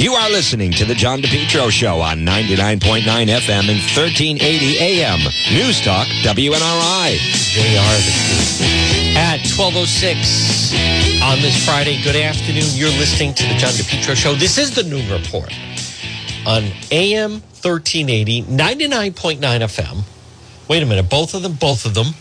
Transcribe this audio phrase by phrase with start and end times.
[0.00, 5.18] You are listening to the John DePetro Show on 99.9 FM and 1380 AM.
[5.52, 7.18] News Talk, WNRI.
[7.50, 10.72] JR the At 1206
[11.20, 12.62] on this Friday, good afternoon.
[12.74, 14.34] You're listening to the John DePetro Show.
[14.34, 15.52] This is the Noon Report
[16.46, 16.62] on
[16.92, 20.04] AM 1380, 99.9 FM.
[20.68, 22.14] Wait a minute, both of them, both of them.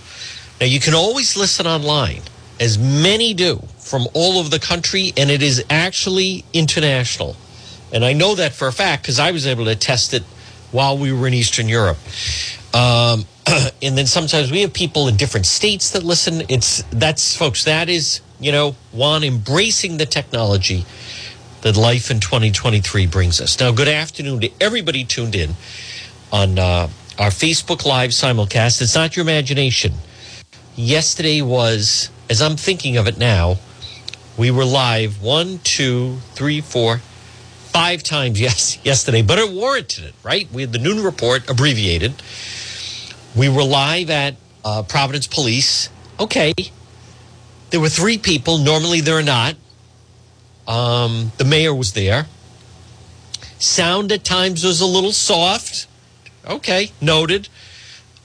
[0.59, 2.23] Now, you can always listen online,
[2.59, 7.35] as many do from all over the country, and it is actually international.
[7.91, 10.23] And I know that for a fact because I was able to test it
[10.71, 11.97] while we were in Eastern Europe.
[12.73, 13.25] Um,
[13.81, 16.43] and then sometimes we have people in different states that listen.
[16.49, 17.63] It's that's folks.
[17.63, 20.85] That is you know one embracing the technology
[21.61, 23.59] that life in 2023 brings us.
[23.59, 25.55] Now, good afternoon to everybody tuned in
[26.31, 28.81] on uh, our Facebook Live simulcast.
[28.81, 29.93] It's not your imagination.
[30.75, 33.57] Yesterday was, as I'm thinking of it now,
[34.37, 37.01] we were live one, two, three, four,
[37.67, 40.51] five times yes yesterday, but it warranted it, right?
[40.51, 42.13] We had the noon report abbreviated.
[43.35, 45.89] We were live at uh, Providence Police.
[46.19, 46.53] Okay,
[47.69, 48.57] there were three people.
[48.57, 49.55] Normally there are not.
[50.67, 52.27] Um, the mayor was there.
[53.59, 55.87] Sound at times was a little soft.
[56.47, 57.49] Okay, noted.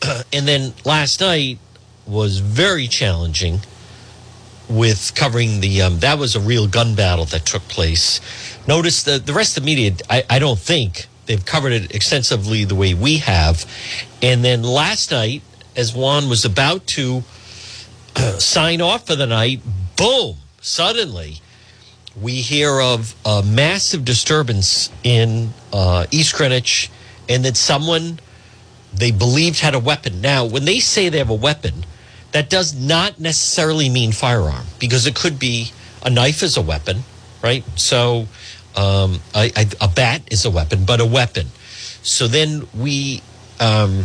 [0.33, 1.59] and then last night
[2.07, 3.61] was very challenging
[4.69, 8.21] with covering the um, that was a real gun battle that took place.
[8.67, 9.93] Notice the the rest of the media.
[10.09, 13.65] I, I don't think they've covered it extensively the way we have.
[14.21, 15.43] And then last night,
[15.77, 17.23] as Juan was about to
[18.39, 19.63] sign off for the night,
[19.97, 20.37] boom!
[20.61, 21.41] Suddenly,
[22.21, 26.91] we hear of a massive disturbance in uh, East Greenwich,
[27.29, 28.21] and that someone
[28.93, 30.21] they believed had a weapon.
[30.21, 31.85] Now, when they say they have a weapon
[32.33, 35.73] that does not necessarily mean firearm because it could be
[36.05, 37.05] a knife is a weapon,
[37.43, 37.65] right?
[37.79, 38.27] So
[38.77, 41.49] um, a, a, a, bat is a weapon, but a weapon.
[42.03, 43.23] So then we,
[43.61, 44.05] um,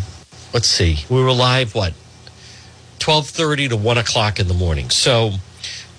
[0.53, 1.93] let's see, we were live what,
[2.99, 4.89] twelve thirty to one o'clock in the morning.
[4.89, 5.31] So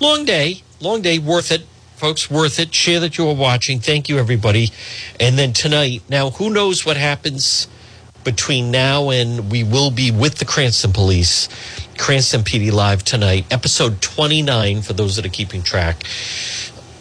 [0.01, 1.63] long day, long day, worth it,
[1.97, 2.75] folks, worth it.
[2.75, 3.81] Share that you are watching.
[3.81, 4.71] Thank you, everybody.
[5.19, 7.69] And then tonight, now who knows what happens
[8.25, 11.49] between now and we will be with the Cranston Police,
[11.97, 16.05] Cranston PD Live tonight, episode 29 for those that are keeping track.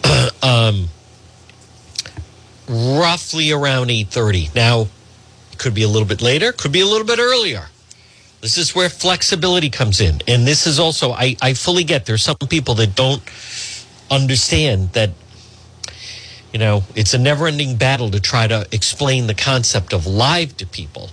[0.44, 0.90] um,
[2.68, 4.54] roughly around 8:30.
[4.56, 4.88] Now,
[5.58, 7.68] could be a little bit later, could be a little bit earlier.
[8.42, 10.22] This is where flexibility comes in.
[10.28, 13.22] And this is also I, I fully get there's some people that don't
[14.10, 15.12] understand that
[16.54, 20.56] you know, it's a never ending battle to try to explain the concept of live
[20.58, 21.10] to people.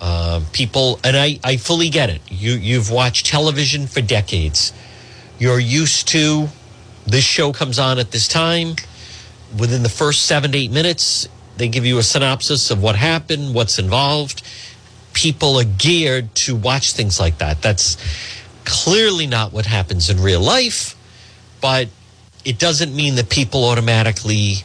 [0.00, 2.22] Uh, people, and I, I fully get it.
[2.28, 4.72] You, you've watched television for decades.
[5.38, 6.48] You're used to
[7.06, 8.76] this show comes on at this time.
[9.58, 13.54] Within the first seven to eight minutes, they give you a synopsis of what happened,
[13.54, 14.42] what's involved.
[15.12, 17.60] People are geared to watch things like that.
[17.60, 17.96] That's
[18.64, 20.96] clearly not what happens in real life,
[21.60, 21.88] but
[22.44, 24.56] it doesn't mean that people automatically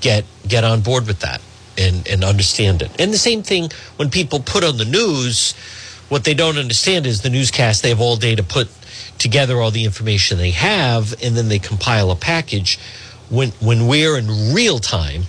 [0.00, 1.40] get get on board with that
[1.76, 2.90] and, and understand it.
[3.00, 5.54] And the same thing when people put on the news,
[6.08, 8.68] what they don't understand is the newscast, they have all day to put
[9.18, 12.78] together all the information they have, and then they compile a package.
[13.28, 15.24] When, when we're in real time,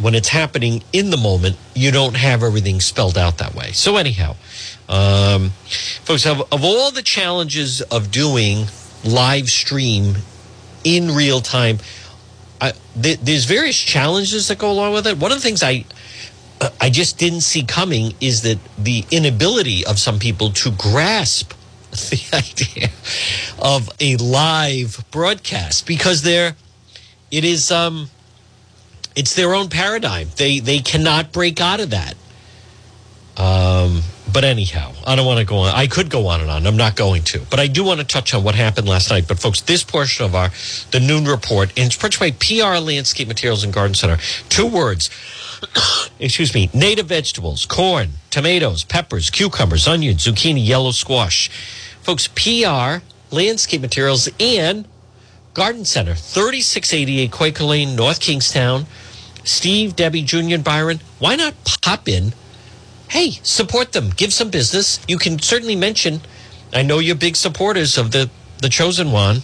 [0.00, 3.72] when it's happening in the moment, you don't have everything spelled out that way.
[3.72, 4.36] So, anyhow,
[4.88, 5.50] um,
[6.04, 8.66] folks, of, of all the challenges of doing
[9.04, 10.16] live stream
[10.84, 11.78] in real time.
[12.60, 15.18] I, th- there's various challenges that go along with it.
[15.18, 15.84] One of the things I
[16.80, 21.52] I just didn't see coming is that the inability of some people to grasp
[21.90, 22.90] the idea
[23.58, 26.56] of a live broadcast because they're
[27.30, 28.08] it is um
[29.14, 30.28] it's their own paradigm.
[30.36, 32.14] They they cannot break out of that.
[33.36, 34.02] Um
[34.36, 35.74] but anyhow, I don't want to go on.
[35.74, 36.66] I could go on and on.
[36.66, 37.40] I'm not going to.
[37.48, 39.26] But I do want to touch on what happened last night.
[39.26, 40.50] But folks, this portion of our
[40.90, 44.18] the noon report, and it's PR Landscape Materials and Garden Center.
[44.50, 45.08] Two words.
[46.20, 46.68] Excuse me.
[46.74, 51.48] Native vegetables, corn, tomatoes, peppers, cucumbers, onions, zucchini, yellow squash.
[52.02, 53.02] Folks, PR
[53.34, 54.86] Landscape Materials and
[55.54, 58.84] Garden Center, 3688 Quaker Lane, North Kingstown.
[59.44, 62.34] Steve, Debbie, Junior, and Byron, why not pop in?
[63.08, 65.00] Hey, support them, give some business.
[65.08, 66.20] You can certainly mention,
[66.72, 69.42] I know you're big supporters of the, the chosen one.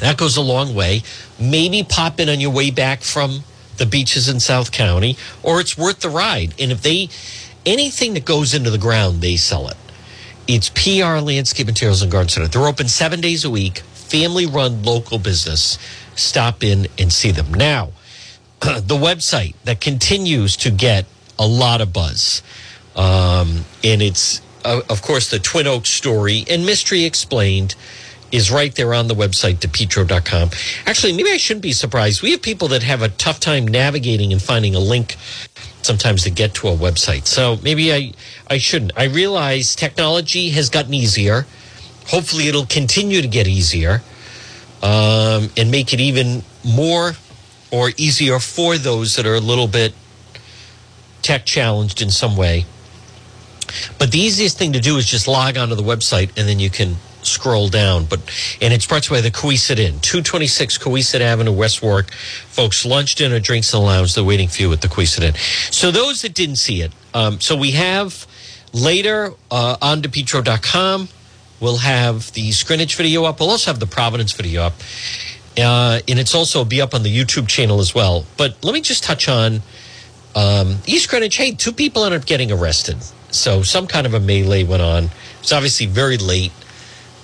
[0.00, 1.02] That goes a long way.
[1.38, 3.44] Maybe pop in on your way back from
[3.76, 6.54] the beaches in South County, or it's worth the ride.
[6.58, 7.08] And if they,
[7.64, 9.76] anything that goes into the ground, they sell it.
[10.48, 12.48] It's PR Landscape Materials and Garden Center.
[12.48, 15.78] They're open seven days a week, family run local business.
[16.16, 17.54] Stop in and see them.
[17.54, 17.92] Now,
[18.60, 21.06] the website that continues to get
[21.42, 22.42] a lot of buzz.
[22.94, 27.74] Um, and it's, uh, of course, the Twin Oaks story and Mystery Explained
[28.30, 30.50] is right there on the website, depetro.com.
[30.86, 32.22] Actually, maybe I shouldn't be surprised.
[32.22, 35.16] We have people that have a tough time navigating and finding a link
[35.82, 37.26] sometimes to get to a website.
[37.26, 38.12] So maybe I,
[38.48, 38.92] I shouldn't.
[38.96, 41.46] I realize technology has gotten easier.
[42.06, 44.02] Hopefully, it'll continue to get easier
[44.82, 47.12] um, and make it even more
[47.70, 49.94] or easier for those that are a little bit
[51.22, 52.66] tech challenged in some way.
[53.98, 56.70] But the easiest thing to do is just log onto the website and then you
[56.70, 58.04] can scroll down.
[58.04, 58.20] But
[58.60, 62.12] and it's brought to you by the Cowesett Inn, 226 Cowesett Avenue, West Warwick.
[62.12, 64.14] Folks, lunch, dinner, drinks in the lounge.
[64.14, 65.34] They're waiting for you at the Cowesett Inn.
[65.70, 68.26] So those that didn't see it, um, so we have
[68.72, 71.08] later uh, on depetro.com,
[71.60, 73.40] we'll have the Greenwich video up.
[73.40, 74.74] We'll also have the Providence video up.
[75.58, 78.24] Uh, and it's also be up on the YouTube channel as well.
[78.38, 79.60] But let me just touch on
[80.34, 81.36] um, East Greenwich.
[81.36, 82.98] Hey, two people ended up getting arrested.
[83.30, 85.10] So some kind of a melee went on.
[85.40, 86.52] It's obviously very late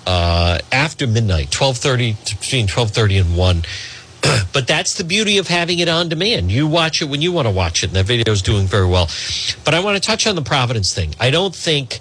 [0.06, 3.62] uh, after midnight, twelve thirty between twelve thirty and one.
[4.52, 6.50] but that's the beauty of having it on demand.
[6.50, 8.87] You watch it when you want to watch it, and that video is doing very
[8.87, 9.08] well.
[9.64, 11.14] But I want to touch on the Providence thing.
[11.20, 12.00] I don't think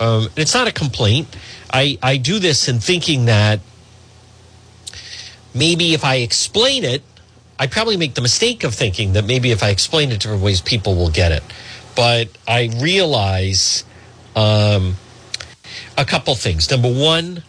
[0.00, 1.28] um, it's not a complaint.
[1.72, 3.60] I I do this in thinking that
[5.54, 7.02] maybe if I explain it,
[7.58, 10.60] I probably make the mistake of thinking that maybe if I explain it different ways,
[10.60, 11.42] people will get it.
[11.94, 13.84] But I realize.
[14.34, 14.96] Um,
[15.96, 16.70] a couple things.
[16.70, 17.42] Number one,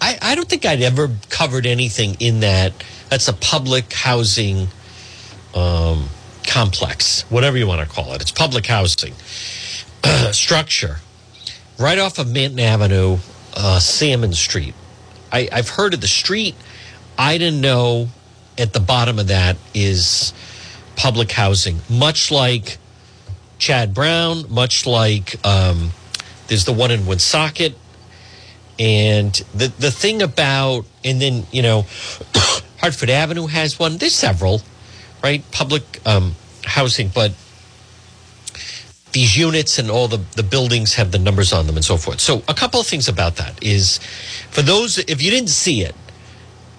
[0.00, 2.72] I, I don't think I'd ever covered anything in that.
[3.08, 4.68] That's a public housing
[5.54, 6.08] um,
[6.46, 8.22] complex, whatever you want to call it.
[8.22, 9.14] It's public housing
[10.32, 10.98] structure
[11.78, 13.18] right off of Manton Avenue,
[13.54, 14.74] uh, Salmon Street.
[15.32, 16.54] I, I've heard of the street.
[17.18, 18.08] I didn't know
[18.60, 20.32] at the bottom of that is
[20.96, 22.78] public housing, much like
[23.58, 25.90] Chad Brown, much like um,
[26.48, 27.74] there's the one in Woonsocket.
[28.78, 31.86] And the, the thing about, and then, you know,
[32.80, 33.98] Hartford Avenue has one.
[33.98, 34.62] There's several,
[35.22, 35.44] right?
[35.52, 36.34] Public um,
[36.64, 37.32] housing, but
[39.12, 42.20] these units and all the, the buildings have the numbers on them and so forth.
[42.20, 43.98] So, a couple of things about that is
[44.50, 45.94] for those, if you didn't see it,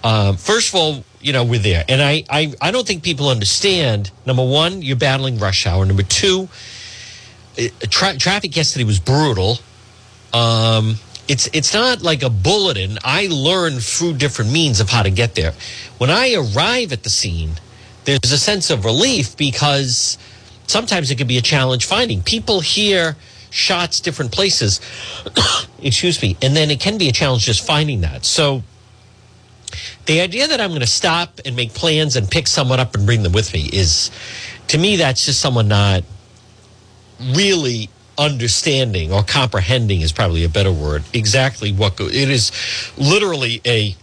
[0.04, 1.84] um, first of all, you know, we're there.
[1.88, 4.10] And I, I, I don't think people understand.
[4.26, 5.84] Number one, you're battling rush hour.
[5.84, 6.48] Number two,
[7.88, 9.58] tra- traffic yesterday was brutal.
[10.32, 10.96] Um,
[11.28, 12.98] it's it's not like a bulletin.
[13.04, 15.52] I learned through different means of how to get there.
[15.98, 17.52] When I arrive at the scene,
[18.04, 20.18] there's a sense of relief because
[20.66, 23.16] sometimes it can be a challenge finding people hear
[23.50, 24.80] shots different places.
[25.82, 28.24] excuse me, and then it can be a challenge just finding that.
[28.24, 28.62] So
[30.06, 33.06] the idea that I'm going to stop and make plans and pick someone up and
[33.06, 34.10] bring them with me is,
[34.68, 36.02] to me, that's just someone not
[37.34, 37.88] really
[38.18, 42.52] understanding or comprehending is probably a better word exactly what go- it is
[42.98, 43.96] literally a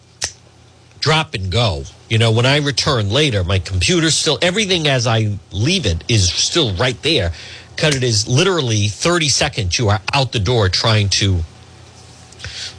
[1.00, 1.84] drop and go.
[2.10, 6.28] You know when i return later my computer still everything as i leave it is
[6.28, 7.32] still right there
[7.76, 11.42] because it is literally 30 seconds you are out the door trying to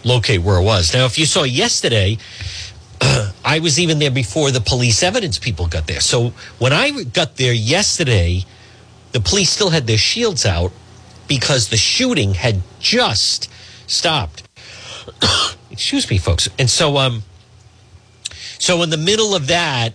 [0.04, 0.94] locate where it was.
[0.94, 2.18] Now if you saw yesterday
[3.44, 6.00] I was even there before the police evidence people got there.
[6.00, 8.44] So when I got there yesterday,
[9.12, 10.72] the police still had their shields out
[11.26, 13.50] because the shooting had just
[13.86, 14.42] stopped.
[15.70, 16.48] Excuse me, folks.
[16.58, 17.22] And so, um,
[18.58, 19.94] so in the middle of that,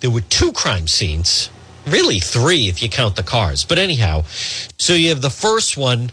[0.00, 1.50] there were two crime scenes,
[1.86, 3.64] really three if you count the cars.
[3.64, 4.24] But anyhow,
[4.78, 6.10] so you have the first one,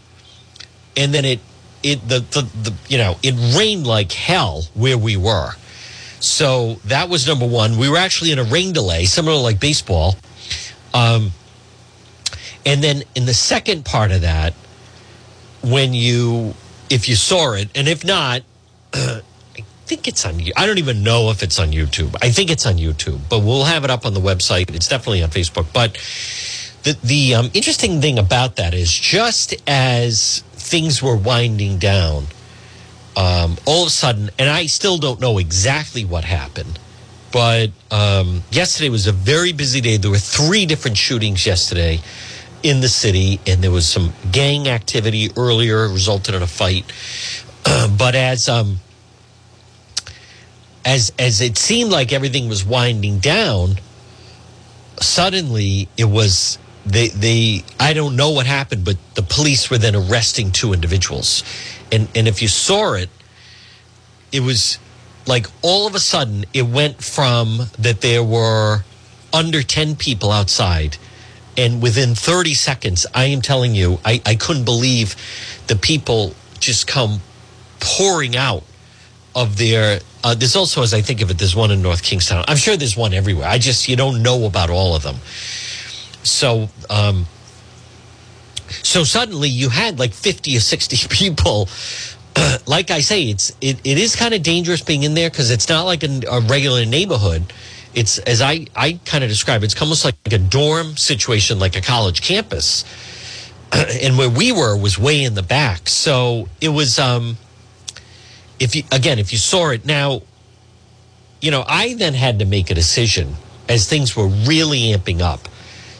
[0.96, 1.40] and then it,
[1.82, 5.52] it the, the the you know it rained like hell where we were.
[6.20, 7.78] So that was number one.
[7.78, 10.16] We were actually in a rain delay, similar to like baseball.
[10.94, 11.32] Um,
[12.64, 14.54] and then in the second part of that,
[15.62, 16.54] when you,
[16.90, 18.42] if you saw it, and if not,
[18.94, 20.40] I think it's on.
[20.56, 22.16] I don't even know if it's on YouTube.
[22.20, 24.74] I think it's on YouTube, but we'll have it up on the website.
[24.74, 25.66] It's definitely on Facebook.
[25.72, 25.96] But
[26.82, 32.26] the the um, interesting thing about that is just as things were winding down,
[33.16, 36.78] um, all of a sudden, and I still don't know exactly what happened.
[37.32, 39.96] But um, yesterday was a very busy day.
[39.96, 42.00] There were three different shootings yesterday
[42.62, 46.84] in the city, and there was some gang activity earlier, resulted in a fight.
[47.98, 48.78] but as um,
[50.84, 53.76] as as it seemed like everything was winding down,
[55.00, 59.96] suddenly it was they they I don't know what happened, but the police were then
[59.96, 61.42] arresting two individuals,
[61.92, 63.10] and and if you saw it,
[64.32, 64.78] it was
[65.26, 68.84] like all of a sudden it went from that there were
[69.32, 70.96] under 10 people outside.
[71.58, 75.16] And within 30 seconds, I am telling you, I, I couldn't believe
[75.68, 77.20] the people just come
[77.80, 78.62] pouring out
[79.34, 80.00] of their.
[80.22, 82.44] Uh, there's also, as I think of it, there's one in North Kingstown.
[82.46, 83.48] I'm sure there's one everywhere.
[83.48, 85.16] I just, you don't know about all of them.
[86.22, 87.26] So, um,
[88.82, 91.68] so suddenly you had like 50 or 60 people.
[92.66, 95.68] like I say, it's it, it is kind of dangerous being in there because it's
[95.68, 97.52] not like a, a regular neighborhood
[97.96, 101.80] it's as I, I kind of describe it's almost like a dorm situation, like a
[101.80, 102.84] college campus.
[103.72, 105.88] and where we were was way in the back.
[105.88, 107.36] So it was, um,
[108.60, 110.22] if you, again, if you saw it now,
[111.40, 113.34] you know, I then had to make a decision
[113.68, 115.48] as things were really amping up.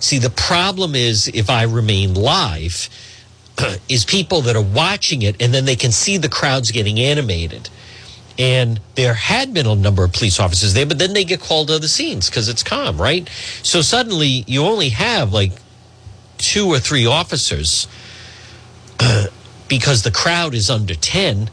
[0.00, 2.88] See, the problem is if I remain live,
[3.88, 7.71] is people that are watching it and then they can see the crowds getting animated.
[8.38, 11.69] And there had been a number of police officers there, but then they get called
[11.69, 13.29] to the scenes because it's calm, right?
[13.62, 15.53] So suddenly you only have like
[16.37, 17.88] two or three officers
[19.69, 21.50] because the crowd is under 10.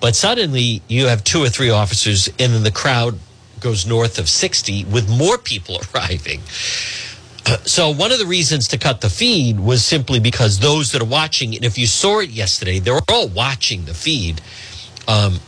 [0.00, 3.18] But suddenly you have two or three officers, and then the crowd
[3.60, 6.40] goes north of 60 with more people arriving.
[7.64, 11.06] So one of the reasons to cut the feed was simply because those that are
[11.06, 14.40] watching, and if you saw it yesterday, they're all watching the feed.
[15.08, 15.40] Um,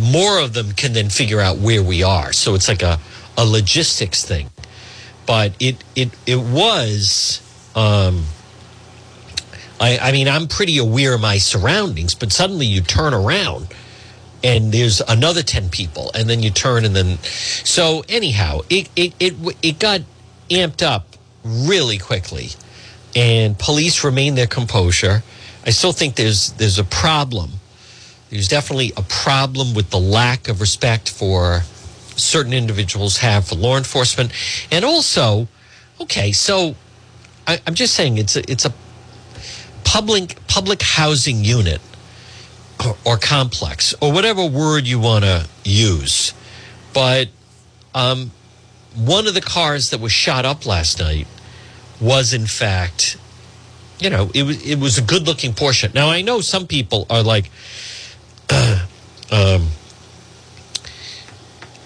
[0.00, 2.32] more of them can then figure out where we are.
[2.32, 2.98] So it's like a,
[3.36, 4.50] a logistics thing.
[5.26, 7.40] But it it it was
[7.74, 8.24] um,
[9.80, 13.68] I, I mean I'm pretty aware of my surroundings, but suddenly you turn around
[14.42, 19.14] and there's another 10 people and then you turn and then so anyhow it it
[19.18, 20.02] it, it got
[20.50, 21.13] amped up
[21.44, 22.50] really quickly
[23.16, 25.22] and police remain their composure.
[25.66, 27.50] I still think there's there's a problem.
[28.30, 31.62] There's definitely a problem with the lack of respect for
[32.16, 34.32] certain individuals have for law enforcement,
[34.70, 35.46] and also,
[36.00, 36.74] okay, so
[37.46, 38.74] I, am just saying it's a, it's a
[39.84, 41.80] public public housing unit
[42.84, 46.34] or, or complex or whatever word you want to use,
[46.92, 47.28] but
[47.94, 48.32] um,
[48.94, 51.26] one of the cars that was shot up last night
[52.00, 53.16] was in fact
[53.98, 55.92] you know it was it was a good looking Porsche.
[55.94, 57.50] Now I know some people are like
[59.32, 59.68] um,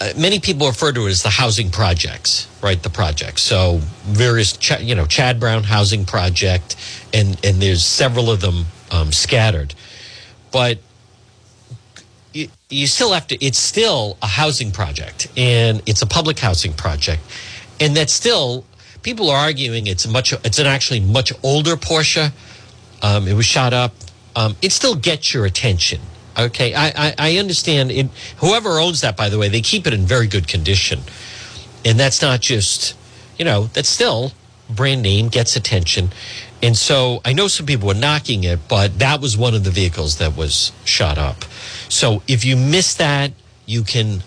[0.00, 2.81] uh, many people refer to it as the housing projects, right?
[2.83, 3.43] The projects.
[3.43, 6.77] So various, you know, Chad Brown housing project,
[7.12, 9.75] and and there's several of them um, scattered,
[10.53, 10.79] but
[12.33, 13.45] you, you still have to.
[13.45, 17.23] It's still a housing project, and it's a public housing project,
[17.81, 18.65] and that's still
[19.03, 20.33] people are arguing it's much.
[20.33, 22.33] It's an actually much older Porsche.
[23.03, 23.93] Um, it was shot up.
[24.37, 26.01] Um, it still gets your attention
[26.39, 27.91] Okay, I, I, I understand.
[27.91, 28.07] It,
[28.37, 31.01] whoever owns that, by the way, they keep it in very good condition,
[31.85, 32.95] and that's not just
[33.39, 34.33] you know that's still
[34.71, 36.11] brand name gets attention,
[36.62, 39.71] and so I know some people were knocking it, but that was one of the
[39.71, 41.45] vehicles that was shot up.
[41.88, 43.33] So if you miss that,
[43.67, 44.23] you can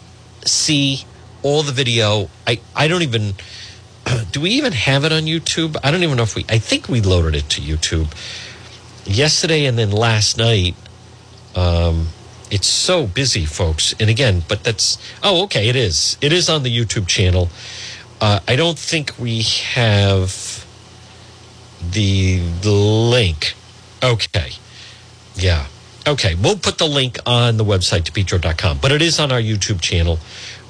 [0.45, 1.05] see
[1.43, 2.29] all the video.
[2.47, 3.33] I I don't even
[4.31, 5.77] do we even have it on YouTube?
[5.83, 6.45] I don't even know if we.
[6.50, 8.13] I think we loaded it to YouTube
[9.05, 10.75] yesterday and then last night
[11.55, 12.07] um,
[12.50, 13.93] it's so busy, folks.
[14.00, 15.69] And again, but that's oh, okay.
[15.69, 16.17] It is.
[16.21, 17.50] It is on the YouTube channel.
[18.19, 20.65] Uh, I don't think we have
[21.91, 23.53] the, link.
[24.03, 24.51] Okay.
[25.35, 25.67] Yeah.
[26.07, 26.35] Okay.
[26.35, 30.17] We'll put the link on the website, depetro.com, but it is on our YouTube channel,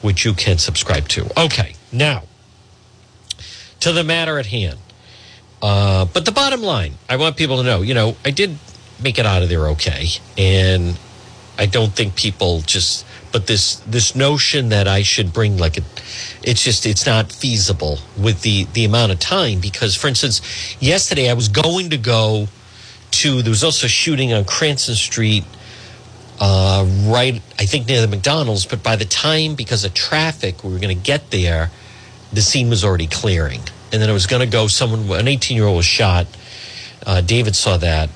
[0.02, 1.30] which you can subscribe to.
[1.40, 1.76] Okay.
[1.92, 2.24] Now,
[3.82, 4.80] to the matter at hand.
[5.62, 8.58] Uh, but the bottom line, I want people to know, you know, I did
[9.02, 10.08] make it out of there okay.
[10.38, 10.98] And
[11.58, 15.82] I don't think people just but this this notion that I should bring like a
[16.44, 20.42] it's just it's not feasible with the the amount of time because for instance
[20.82, 22.48] yesterday I was going to go
[23.12, 25.46] to there was also a shooting on Cranston Street
[26.40, 30.72] uh, right I think near the McDonald's but by the time because of traffic we
[30.72, 31.72] were going to get there
[32.34, 33.62] the scene was already clearing.
[33.92, 36.28] And then I was going to go someone an 18 year old was shot
[37.06, 38.10] uh, David saw that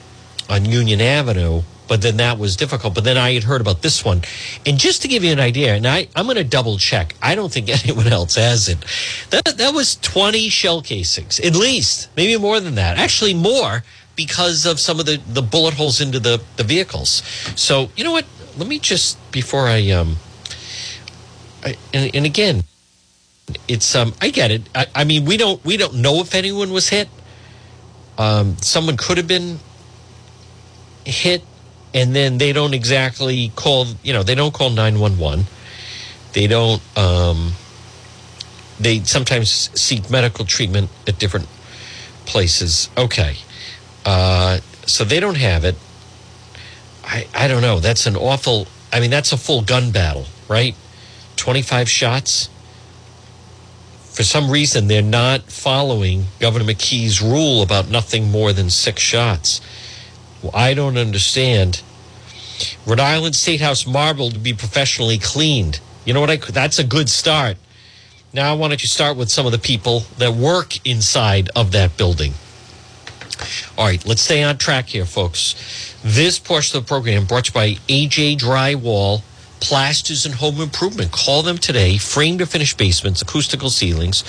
[0.49, 2.95] on Union Avenue, but then that was difficult.
[2.95, 4.21] But then I had heard about this one.
[4.65, 7.35] And just to give you an idea, and I, I'm going to double check, I
[7.35, 8.79] don't think anyone else has it.
[9.29, 12.97] That, that was 20 shell casings, at least, maybe more than that.
[12.97, 13.83] Actually, more
[14.15, 17.21] because of some of the, the bullet holes into the, the vehicles.
[17.55, 18.25] So, you know what?
[18.57, 20.15] Let me just, before I, um,
[21.63, 22.63] I, and, and again,
[23.67, 24.63] it's um I get it.
[24.73, 27.09] I, I, mean we don't we don't know if anyone was hit.
[28.17, 29.59] Um, someone could have been
[31.05, 31.43] hit
[31.95, 35.45] and then they don't exactly call you know they don't call 911
[36.33, 37.53] they don't um,
[38.79, 39.49] they sometimes
[39.79, 41.47] seek medical treatment at different
[42.25, 42.89] places.
[42.97, 43.37] Okay.
[44.05, 45.75] Uh, so they don't have it.
[47.03, 47.79] I, I don't know.
[47.79, 50.75] That's an awful, I mean, that's a full gun battle, right?
[51.37, 52.49] 25 shots.
[54.11, 59.61] For some reason, they're not following Governor McKee's rule about nothing more than six shots.
[60.53, 61.81] I don't understand.
[62.85, 65.79] Rhode Island State House marble to be professionally cleaned.
[66.05, 66.29] You know what?
[66.29, 67.57] I, that's a good start.
[68.33, 71.97] Now, why don't you start with some of the people that work inside of that
[71.97, 72.33] building?
[73.77, 75.95] All right, let's stay on track here, folks.
[76.03, 79.21] This portion of the program brought to you by AJ Drywall,
[79.59, 81.11] Plasters and Home Improvement.
[81.11, 81.97] Call them today.
[81.97, 84.23] Frame to finish basements, acoustical ceilings,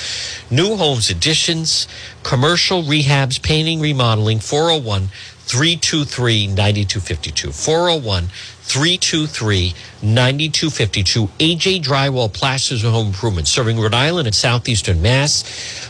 [0.51, 1.87] new homes additions,
[2.23, 4.39] commercial rehabs, painting, remodeling.
[4.39, 5.09] 401
[5.47, 7.53] 323 9252.
[7.53, 8.27] 401
[8.67, 11.27] 323 9252.
[11.39, 15.43] AJ Drywall Plasters and Home Improvement, serving Rhode Island and Southeastern Mass.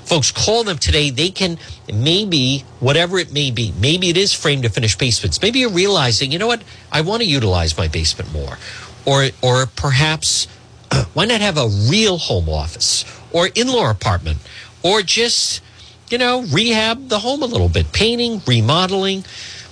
[0.04, 1.08] Folks, call them today.
[1.08, 1.58] They can,
[1.92, 5.40] maybe, whatever it may be, maybe it is frame to finish basements.
[5.40, 8.58] Maybe you're realizing, you know what, I want to utilize my basement more.
[9.06, 10.48] Or, or perhaps,
[11.14, 14.38] why not have a real home office or in law apartment
[14.82, 15.62] or just,
[16.10, 19.24] you know, rehab the home a little bit, painting, remodeling.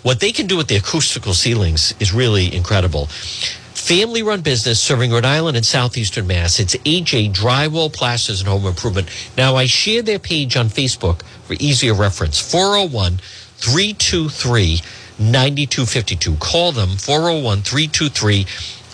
[0.02, 3.06] What they can do with the acoustical ceilings is really incredible.
[3.06, 6.58] Family run business serving Rhode Island and Southeastern Mass.
[6.58, 9.08] It's AJ Drywall Plasters and Home Improvement.
[9.36, 13.18] Now, I share their page on Facebook for easier reference 401
[13.58, 14.80] 323
[15.18, 16.36] 9252.
[16.36, 18.46] Call them 401 323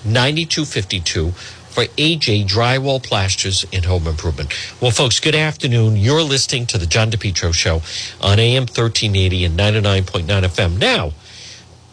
[0.04, 1.32] 9252
[1.70, 4.52] for AJ Drywall Plasters and Home Improvement.
[4.80, 5.96] Well, folks, good afternoon.
[5.96, 7.82] You're listening to the John DePetro Show
[8.20, 10.78] on AM 1380 and 99.9 FM.
[10.78, 11.12] Now,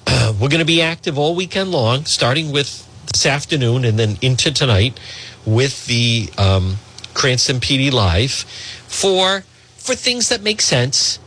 [0.39, 4.51] we're going to be active all weekend long, starting with this afternoon and then into
[4.51, 4.99] tonight
[5.45, 6.77] with the um,
[7.13, 9.43] Cranston PD Live for
[9.77, 11.19] for things that make sense.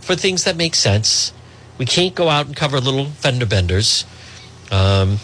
[0.00, 1.32] For things that make sense.
[1.76, 4.06] We can't go out and cover little fender benders.
[4.70, 5.18] Um,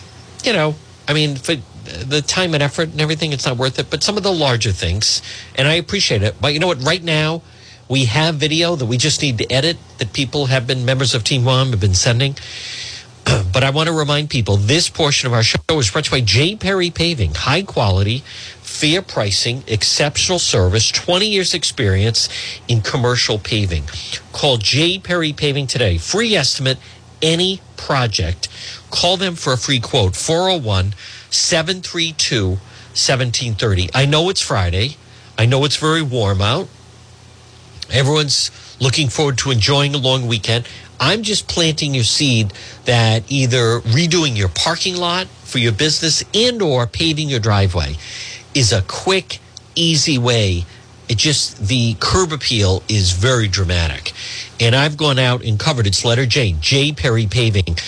[0.44, 0.74] you know,
[1.08, 3.90] I mean, for the time and effort and everything, it's not worth it.
[3.90, 5.22] But some of the larger things,
[5.56, 6.36] and I appreciate it.
[6.40, 6.82] But you know what?
[6.82, 7.42] Right now,
[7.88, 11.24] we have video that we just need to edit that people have been members of
[11.24, 12.36] Team One have been sending.
[13.52, 16.22] but I want to remind people this portion of our show is brought to you
[16.22, 16.56] by J.
[16.56, 17.34] Perry Paving.
[17.34, 18.20] High quality,
[18.62, 22.28] fair pricing, exceptional service, 20 years experience
[22.68, 23.84] in commercial paving.
[24.32, 24.98] Call J.
[24.98, 25.98] Perry Paving today.
[25.98, 26.78] Free estimate,
[27.20, 28.48] any project.
[28.92, 30.94] Call them for a free quote, 401
[31.30, 33.90] 732 1730.
[33.94, 34.96] I know it's Friday.
[35.38, 36.68] I know it's very warm out.
[37.90, 38.50] Everyone's
[38.80, 40.68] looking forward to enjoying a long weekend.
[41.00, 42.52] I'm just planting your seed
[42.84, 47.96] that either redoing your parking lot for your business and or paving your driveway
[48.54, 49.38] is a quick,
[49.74, 50.66] easy way.
[51.08, 54.12] It just the curb appeal is very dramatic.
[54.60, 57.78] And I've gone out and covered its letter J, J Perry Paving.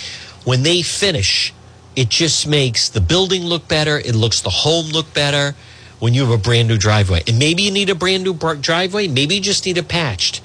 [0.45, 1.53] When they finish,
[1.97, 3.99] it just makes the building look better.
[3.99, 5.55] It looks the home look better
[5.99, 7.23] when you have a brand new driveway.
[7.27, 9.09] And maybe you need a brand new driveway.
[9.09, 10.43] Maybe you just need it patched.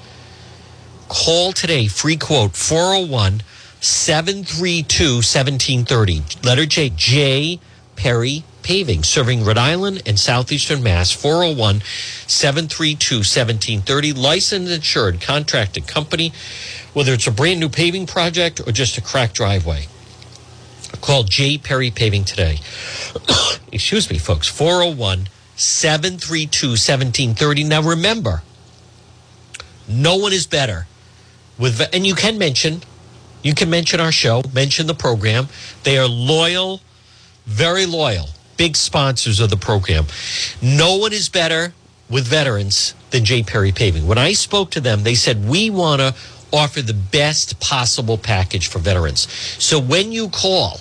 [1.08, 3.42] Call today, free quote 401
[3.80, 6.22] 732 1730.
[6.44, 7.60] Letter J, J
[7.96, 11.82] Perry Paving, serving Rhode Island and Southeastern Mass, 401
[12.26, 14.12] 732 1730.
[14.12, 16.32] Licensed, insured, contracted company,
[16.92, 19.86] whether it's a brand new paving project or just a cracked driveway.
[21.00, 22.58] Call J Perry Paving today.
[23.72, 27.64] Excuse me, folks, 401 732 1730.
[27.64, 28.42] Now remember,
[29.88, 30.86] no one is better
[31.58, 32.80] with and you can mention
[33.42, 35.48] you can mention our show mention the program
[35.82, 36.80] they are loyal
[37.44, 40.06] very loyal big sponsors of the program
[40.62, 41.74] no one is better
[42.08, 46.00] with veterans than j perry paving when i spoke to them they said we want
[46.00, 46.14] to
[46.52, 49.30] offer the best possible package for veterans.
[49.62, 50.80] So when you call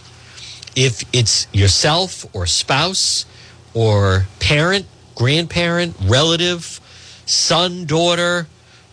[0.76, 3.26] if it's yourself or spouse
[3.74, 6.80] or parent grandparent relative
[7.26, 8.48] son daughter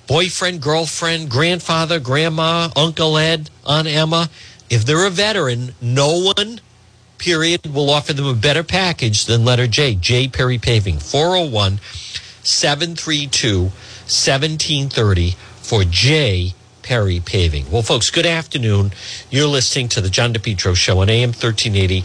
[0.06, 4.30] boyfriend, girlfriend, grandfather, grandma, Uncle Ed, Aunt Emma,
[4.70, 6.60] if they're a veteran, no one,
[7.18, 11.80] period, will offer them a better package than letter J, J Perry Paving, 401
[12.42, 16.54] 732 1730 for J
[16.86, 17.68] Perry Paving.
[17.68, 18.92] Well, folks, good afternoon.
[19.28, 22.04] You're listening to the John DePetro Show on AM 1380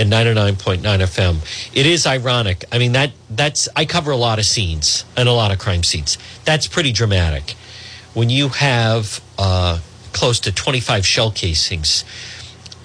[0.00, 1.70] and 99.9 FM.
[1.76, 2.64] It is ironic.
[2.72, 5.82] I mean, that that's I cover a lot of scenes and a lot of crime
[5.82, 6.16] scenes.
[6.46, 7.56] That's pretty dramatic.
[8.14, 9.80] When you have uh,
[10.14, 12.02] close to 25 shell casings,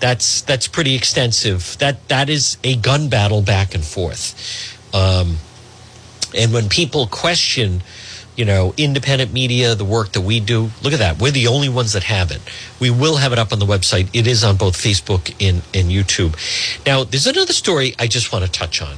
[0.02, 1.78] that's that's pretty extensive.
[1.80, 4.36] That that is a gun battle back and forth.
[4.94, 5.38] Um,
[6.36, 7.82] And when people question,
[8.38, 11.20] you know, independent media, the work that we do, look at that.
[11.20, 12.40] We're the only ones that have it.
[12.80, 14.10] We will have it up on the website.
[14.14, 16.38] It is on both Facebook and, and YouTube.
[16.86, 18.96] Now, there's another story I just want to touch on.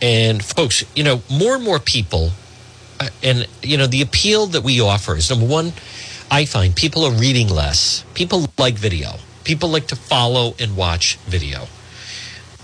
[0.00, 2.30] And folks, you know, more and more people,
[3.00, 5.72] uh, and, you know, the appeal that we offer is number one,
[6.30, 8.04] I find people are reading less.
[8.14, 9.16] People like video.
[9.42, 11.66] People like to follow and watch video.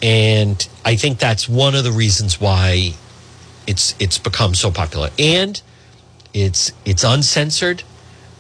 [0.01, 2.93] And I think that's one of the reasons why
[3.67, 5.11] it's it's become so popular.
[5.19, 5.61] And
[6.37, 7.83] it's it's uncensored,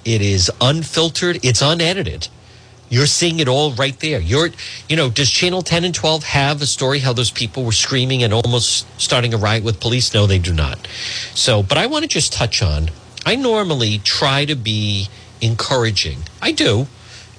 [0.04, 2.28] it is unfiltered, it's unedited.
[2.88, 4.20] You're seeing it all right there.
[4.20, 4.50] You're,
[4.88, 8.22] you know, does Channel 10 and 12 have a story how those people were screaming
[8.22, 10.14] and almost starting a riot with police?
[10.14, 10.86] No, they do not.
[11.34, 12.90] So, but I want to just touch on
[13.26, 15.08] I normally try to be
[15.40, 16.18] encouraging.
[16.40, 16.86] I do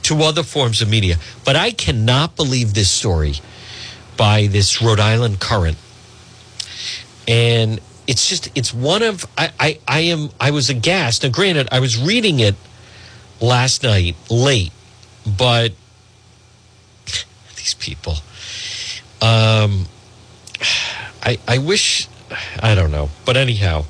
[0.04, 1.16] to other forms of media,
[1.46, 3.36] but I cannot believe this story
[4.18, 5.78] by this Rhode Island current.
[7.26, 11.24] And it's just it's one of I, I, I am I was aghast.
[11.24, 12.56] Now granted, I was reading it
[13.42, 14.72] last night late,
[15.26, 15.74] but
[17.58, 18.14] these people.
[19.22, 19.88] Um
[21.22, 22.08] I I wish
[22.62, 23.10] I don't know.
[23.26, 23.86] But anyhow,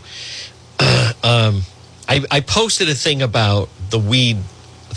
[1.23, 1.61] um
[2.09, 4.37] I, I posted a thing about the weed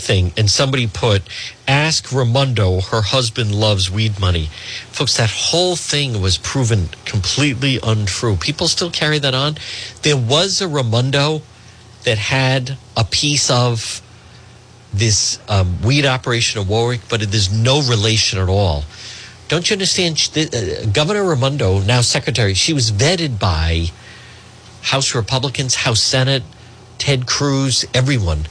[0.01, 1.21] thing and somebody put
[1.67, 4.49] ask Raimondo her husband loves weed money.
[4.91, 8.35] Folks, that whole thing was proven completely untrue.
[8.35, 9.57] People still carry that on.
[10.01, 11.41] There was a Raimondo
[12.03, 14.01] that had a piece of
[14.93, 18.83] this um, weed operation in Warwick, but there's no relation at all.
[19.47, 20.29] Don't you understand?
[20.35, 23.87] Uh, Governor Raimondo, now secretary, she was vetted by
[24.81, 26.43] House Republicans, House Senate,
[26.97, 28.45] Ted Cruz, everyone.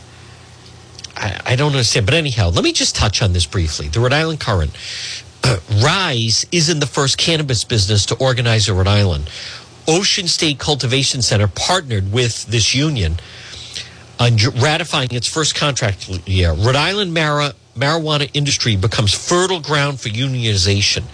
[1.21, 2.07] I, I, don't understand.
[2.07, 3.89] But anyhow, let me just touch on this briefly.
[3.89, 4.77] The Rhode Island Current.
[5.45, 9.31] Uh, Rise isn't the first cannabis business to organize in Rhode Island.
[9.87, 13.17] Ocean State Cultivation Center partnered with this union
[14.19, 16.53] on ratifying its first contract year.
[16.53, 21.05] Rhode Island marijuana industry becomes fertile ground for unionization.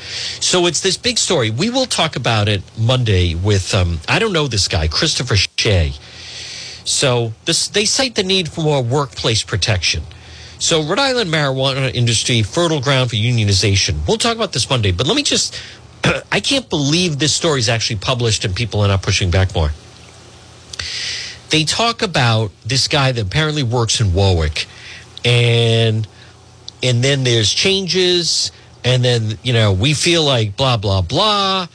[0.43, 1.51] So it's this big story.
[1.51, 5.93] We will talk about it Monday with, um, I don't know this guy, Christopher Shea.
[6.87, 10.05] So this, they cite the need for more workplace protection.
[10.59, 14.07] So Rhode Island marijuana industry fertile ground for unionization.
[14.09, 15.61] We'll talk about this Monday, but let me just
[16.33, 19.73] I can't believe this story is actually published and people are not pushing back more.
[21.51, 24.67] They talk about this guy that apparently works in Warwick
[25.25, 26.07] and
[26.83, 28.53] and then there's changes
[28.85, 31.67] and then you know we feel like blah blah blah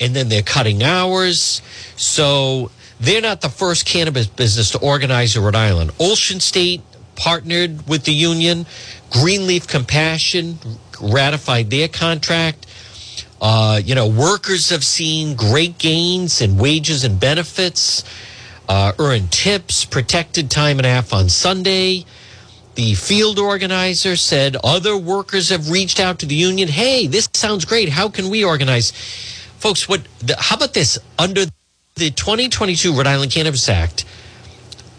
[0.00, 1.60] and then they're cutting hours.
[1.96, 5.90] So they're not the first cannabis business to organize in Rhode Island.
[5.98, 6.82] Ocean State
[7.16, 8.66] partnered with the union.
[9.10, 10.58] Greenleaf Compassion
[11.00, 12.66] ratified their contract.
[13.40, 18.04] Uh, you know, workers have seen great gains in wages and benefits,
[18.68, 22.04] uh, earned tips, protected time and a half on Sunday.
[22.74, 26.68] The field organizer said other workers have reached out to the union.
[26.68, 27.88] Hey, this sounds great.
[27.88, 28.92] How can we organize?
[29.58, 30.02] Folks, what?
[30.20, 30.98] The, how about this?
[31.18, 31.46] Under
[31.94, 34.04] the 2022 Rhode Island Cannabis Act,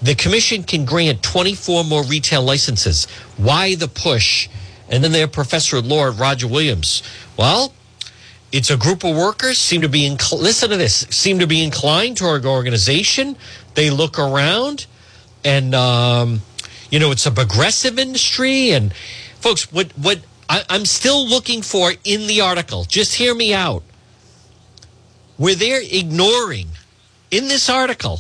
[0.02, 3.06] the commission can grant 24 more retail licenses.
[3.38, 4.50] Why the push?
[4.90, 7.02] And then their professor at law, Roger Williams.
[7.38, 7.74] Well,
[8.52, 11.64] it's a group of workers seem to be inc- listen to this seem to be
[11.64, 13.38] inclined to our organization.
[13.76, 14.86] They look around,
[15.46, 16.42] and um,
[16.90, 18.72] you know it's a progressive industry.
[18.72, 18.94] And
[19.40, 22.84] folks, what what I, I'm still looking for in the article.
[22.84, 23.84] Just hear me out.
[25.38, 26.68] Where they're ignoring
[27.32, 28.20] in this article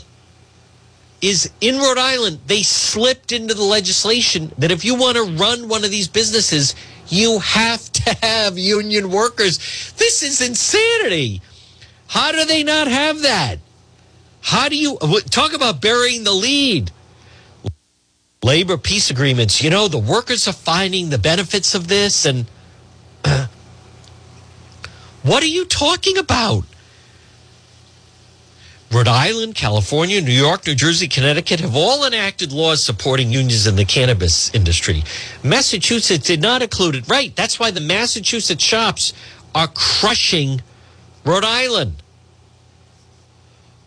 [1.21, 5.67] is in Rhode Island, they slipped into the legislation that if you want to run
[5.67, 6.73] one of these businesses,
[7.07, 9.93] you have to have union workers.
[9.97, 11.41] This is insanity.
[12.07, 13.59] How do they not have that?
[14.41, 14.97] How do you
[15.29, 16.91] talk about burying the lead?
[18.43, 22.25] Labor peace agreements, you know, the workers are finding the benefits of this.
[22.25, 22.47] And
[25.21, 26.65] what are you talking about?
[28.91, 33.77] Rhode Island, California, New York, New Jersey, Connecticut have all enacted laws supporting unions in
[33.77, 35.03] the cannabis industry.
[35.43, 37.07] Massachusetts did not include it.
[37.07, 37.33] Right.
[37.33, 39.13] That's why the Massachusetts shops
[39.55, 40.61] are crushing
[41.23, 42.03] Rhode Island.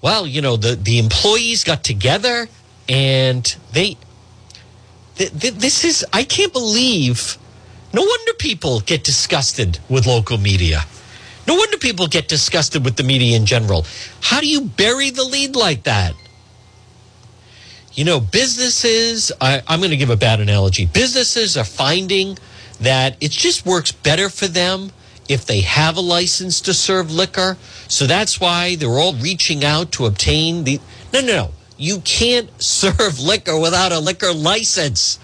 [0.00, 2.48] Well, you know, the, the employees got together
[2.88, 3.98] and they,
[5.16, 7.36] th- th- this is, I can't believe,
[7.92, 10.84] no wonder people get disgusted with local media.
[11.46, 13.84] No wonder people get disgusted with the media in general.
[14.22, 16.14] How do you bury the lead like that?
[17.92, 20.86] You know, businesses, I, I'm going to give a bad analogy.
[20.86, 22.38] Businesses are finding
[22.80, 24.90] that it just works better for them
[25.28, 27.56] if they have a license to serve liquor.
[27.88, 30.80] So that's why they're all reaching out to obtain the.
[31.12, 31.50] No, no, no.
[31.76, 35.20] You can't serve liquor without a liquor license.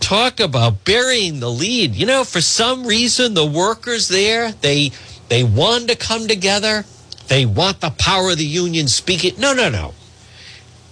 [0.00, 1.94] Talk about burying the lead.
[1.94, 4.90] You know, for some reason, the workers there, they
[5.28, 6.84] they want to come together.
[7.28, 9.38] They want the power of the union speaking.
[9.38, 9.94] No, no, no.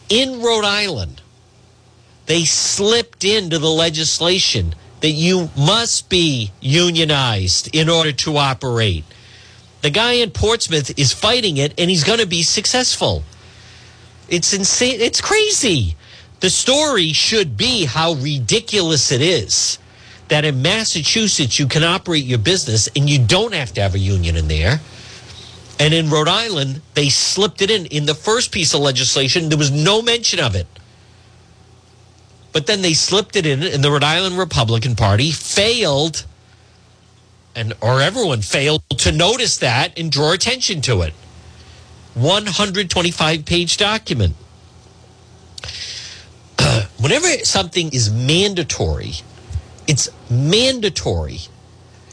[0.08, 1.20] In Rhode Island,
[2.26, 9.04] they slipped into the legislation that you must be unionized in order to operate.
[9.80, 13.24] The guy in Portsmouth is fighting it and he's going to be successful.
[14.28, 15.00] It's insane.
[15.00, 15.96] It's crazy.
[16.40, 19.78] The story should be how ridiculous it is
[20.28, 23.98] that in Massachusetts you can operate your business and you don't have to have a
[23.98, 24.80] union in there.
[25.80, 27.86] And in Rhode Island, they slipped it in.
[27.86, 30.66] In the first piece of legislation, there was no mention of it.
[32.52, 36.24] But then they slipped it in, and the Rhode Island Republican Party failed,
[37.54, 41.14] and or everyone failed to notice that and draw attention to it.
[42.14, 44.34] 125 page document.
[47.00, 49.12] Whenever something is mandatory,
[49.86, 51.40] it's mandatory.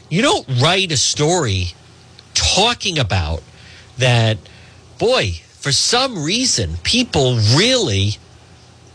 [0.08, 1.74] You don't write a story
[2.34, 3.42] talking about
[3.98, 4.38] that,
[4.98, 8.18] boy, for some reason, people really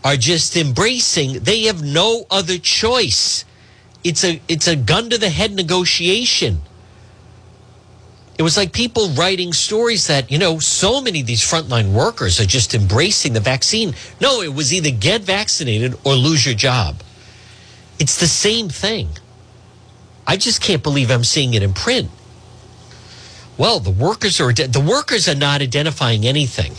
[0.02, 3.44] are just embracing, they have no other choice.
[4.02, 6.62] It's a it's a gun to the head negotiation.
[8.38, 12.40] It was like people writing stories that, you know, so many of these frontline workers
[12.40, 13.94] are just embracing the vaccine.
[14.20, 17.02] No, it was either get vaccinated or lose your job.
[17.98, 19.10] It's the same thing.
[20.26, 22.10] I just can't believe I'm seeing it in print.
[23.58, 26.72] Well, the workers are the workers are not identifying anything.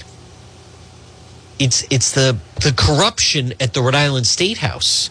[1.59, 5.09] It's it's the the corruption at the Rhode Island State House.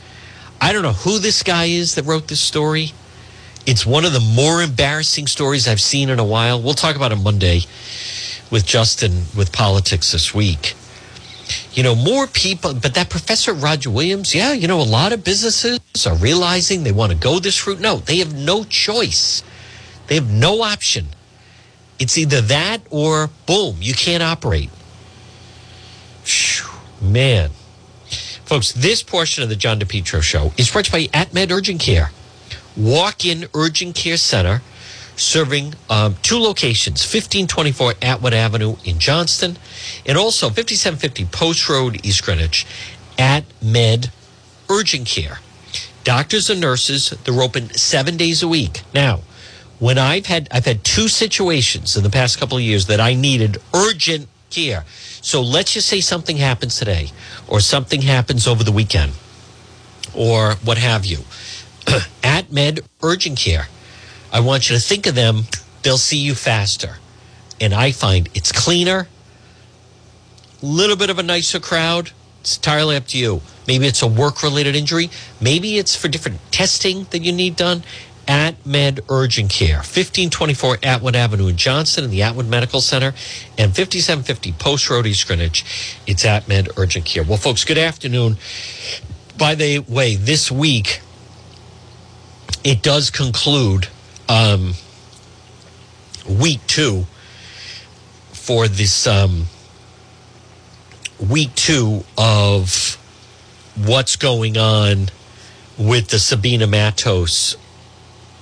[0.61, 2.93] I don't know who this guy is that wrote this story.
[3.65, 6.61] It's one of the more embarrassing stories I've seen in a while.
[6.61, 7.61] We'll talk about it Monday
[8.51, 10.75] with Justin with politics this week.
[11.73, 15.23] You know, more people, but that Professor Roger Williams, yeah, you know, a lot of
[15.23, 17.79] businesses are realizing they want to go this route.
[17.79, 19.45] No, they have no choice.
[20.09, 21.07] They have no option.
[22.01, 24.71] It's either that or boom, you can't operate.
[26.25, 26.69] Whew,
[27.01, 27.51] man.
[28.45, 31.81] Folks, this portion of the John DePetro show is brought to you by AtMed Urgent
[31.81, 32.11] Care
[32.77, 34.63] walk in urgent care center
[35.17, 39.59] serving um, two locations 1524 Atwood Avenue in Johnston
[40.07, 42.67] and also 5750 Post Road, East Greenwich
[43.19, 44.11] at Med
[44.71, 45.39] Urgent Care.
[46.05, 48.83] Doctors and nurses, they're open seven days a week.
[48.95, 49.21] Now,
[49.79, 53.15] when I've had I've had two situations in the past couple of years that I
[53.15, 54.85] needed urgent care.
[55.21, 57.11] So let's just say something happens today
[57.49, 59.13] or something happens over the weekend
[60.15, 61.19] or what have you.
[62.23, 63.69] AtMed Urgent Care.
[64.33, 65.43] I want you to think of them.
[65.83, 66.97] They'll see you faster.
[67.61, 69.09] And I find it's cleaner,
[70.63, 72.13] a little bit of a nicer crowd.
[72.41, 73.41] It's entirely up to you.
[73.69, 75.11] Maybe it's a work related injury.
[75.41, 77.85] Maybe it's for different testing that you need done.
[78.27, 83.15] AtMed Urgent Care, 1524 Atwood Avenue in Johnston in the Atwood Medical Center
[83.59, 85.65] and 5750 Post Road East Greenwich.
[86.07, 87.25] It's AtMed Urgent Care.
[87.25, 88.37] Well, folks, good afternoon.
[89.37, 91.01] By the way, this week,
[92.65, 93.89] it does conclude
[94.29, 94.75] um,
[96.29, 97.07] week two
[98.33, 99.47] for this um,
[101.19, 102.99] week two of
[103.77, 105.09] what's going on
[105.79, 107.57] with the Sabina Matos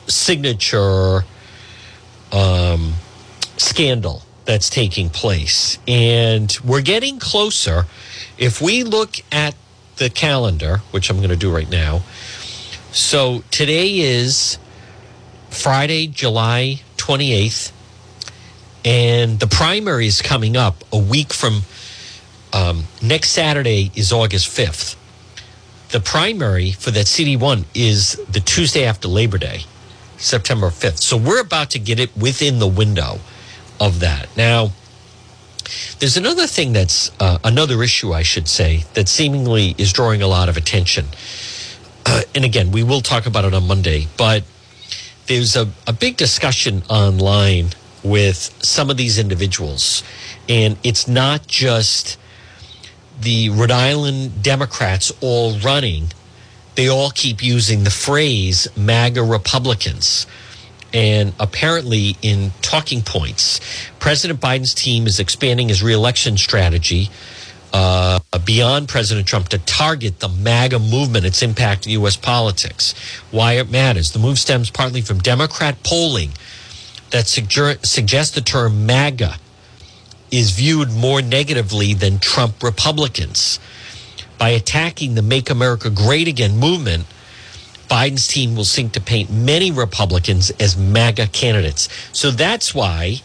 [0.06, 1.24] signature
[2.32, 2.94] um,
[3.56, 5.78] scandal that's taking place.
[5.86, 7.86] And we're getting closer.
[8.36, 9.54] If we look at
[9.96, 12.02] the calendar, which I'm going to do right now,
[12.92, 14.58] so today is
[15.50, 17.72] Friday, July 28th,
[18.84, 21.62] and the primary is coming up a week from
[22.52, 24.96] um, next Saturday is August 5th.
[25.90, 29.62] The primary for that CD1 is the Tuesday after Labor Day,
[30.16, 30.98] September 5th.
[30.98, 33.20] So we're about to get it within the window
[33.80, 34.28] of that.
[34.36, 34.72] Now,
[36.00, 40.26] there's another thing that's uh, another issue, I should say, that seemingly is drawing a
[40.26, 41.06] lot of attention
[42.10, 44.42] uh, and again, we will talk about it on Monday, but
[45.26, 47.68] there's a, a big discussion online
[48.02, 50.02] with some of these individuals.
[50.48, 52.18] And it's not just
[53.20, 56.10] the Rhode Island Democrats all running,
[56.74, 60.26] they all keep using the phrase MAGA Republicans.
[60.92, 63.60] And apparently, in talking points,
[64.00, 67.08] President Biden's team is expanding his reelection strategy
[67.72, 72.16] uh, beyond President Trump to target the MAGA movement, its impact in U.S.
[72.16, 72.94] politics,
[73.30, 74.12] why it matters.
[74.12, 76.30] The move stems partly from Democrat polling
[77.10, 79.36] that suggests the term MAGA
[80.30, 83.58] is viewed more negatively than Trump Republicans.
[84.38, 87.04] By attacking the Make America Great Again movement,
[87.88, 91.88] Biden's team will seek to paint many Republicans as MAGA candidates.
[92.12, 93.20] So that's why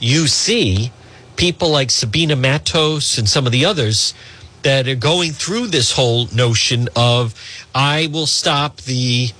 [0.00, 0.90] you see
[1.36, 4.14] people like Sabina Matos and some of the others
[4.62, 7.34] that are going through this whole notion of
[7.74, 9.30] I will stop the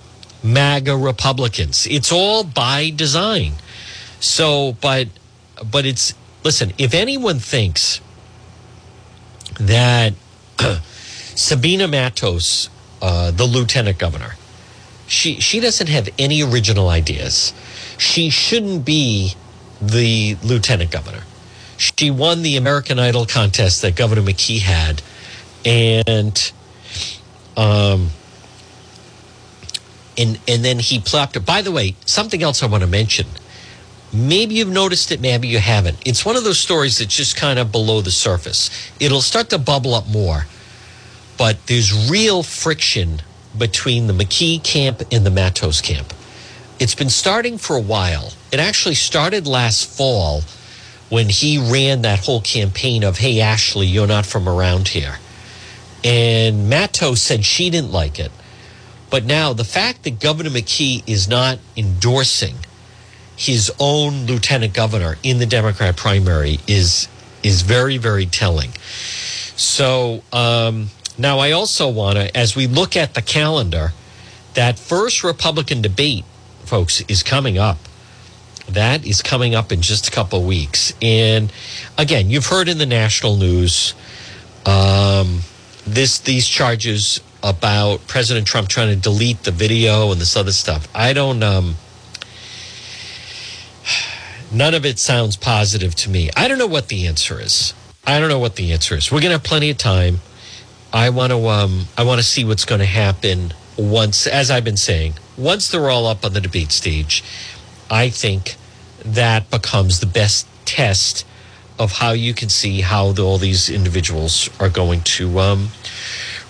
[0.43, 1.87] MAGA Republicans.
[1.87, 3.55] It's all by design.
[4.21, 5.09] So, but
[5.71, 8.01] but it's listen, if anyone thinks
[9.59, 10.13] that
[11.35, 12.69] Sabina Matos,
[13.01, 14.37] uh, the lieutenant governor,
[15.07, 17.55] she she doesn't have any original ideas.
[17.99, 19.35] She shouldn't be
[19.81, 21.23] the lieutenant governor.
[21.77, 25.03] She won the American Idol contest that Governor McKee had,
[25.65, 26.53] and
[27.57, 28.11] um,
[30.17, 31.41] and and then he plopped her.
[31.41, 33.27] By the way, something else I want to mention.
[34.13, 35.99] Maybe you've noticed it, maybe you haven't.
[36.07, 38.71] It's one of those stories that's just kind of below the surface.
[39.01, 40.47] It'll start to bubble up more,
[41.37, 43.23] but there's real friction
[43.59, 46.13] between the McKee camp and the Matos camp.
[46.79, 48.33] It's been starting for a while.
[48.53, 50.43] It actually started last fall
[51.09, 55.17] when he ran that whole campaign of, hey, Ashley, you're not from around here.
[56.03, 58.33] And Matos said she didn't like it.
[59.11, 62.57] But now the fact that Governor McKee is not endorsing
[63.37, 67.09] his own lieutenant governor in the Democrat primary is
[67.43, 68.71] is very very telling.
[69.57, 73.93] So um, now I also want to, as we look at the calendar,
[74.55, 76.25] that first Republican debate,
[76.65, 77.79] folks, is coming up.
[78.69, 81.53] That is coming up in just a couple of weeks, and
[81.99, 83.95] again, you've heard in the national news
[84.65, 85.41] um,
[85.87, 90.89] this these charges about President Trump trying to delete the video and this other stuff.
[90.95, 91.43] I don't.
[91.43, 91.77] Um,
[94.51, 96.31] none of it sounds positive to me.
[96.37, 97.75] I don't know what the answer is.
[98.07, 99.13] I don't know what the answer is.
[99.13, 100.21] We're to have plenty of time.
[100.93, 104.65] I want to um, I want to see what's going to happen once, as I've
[104.65, 107.23] been saying, once they're all up on the debate stage.
[107.91, 108.57] I think
[109.05, 111.27] that becomes the best test
[111.79, 115.69] of how you can see how the, all these individuals are going to um,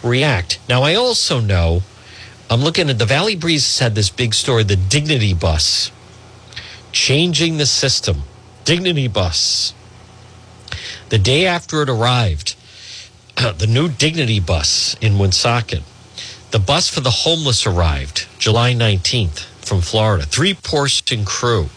[0.02, 0.58] react.
[0.68, 1.82] Now, I also know
[2.50, 5.90] I'm looking at the Valley Breeze had this big story, the Dignity Bus
[6.92, 8.22] changing the system.
[8.64, 9.74] Dignity Bus.
[11.08, 12.54] The day after it arrived,
[13.36, 15.82] the new Dignity Bus in Woonsocket,
[16.50, 20.24] the bus for the homeless arrived July 19th from Florida.
[20.24, 21.68] Three person crew,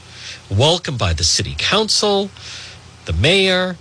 [0.49, 2.29] welcomed by the city council,
[3.05, 3.77] the mayor.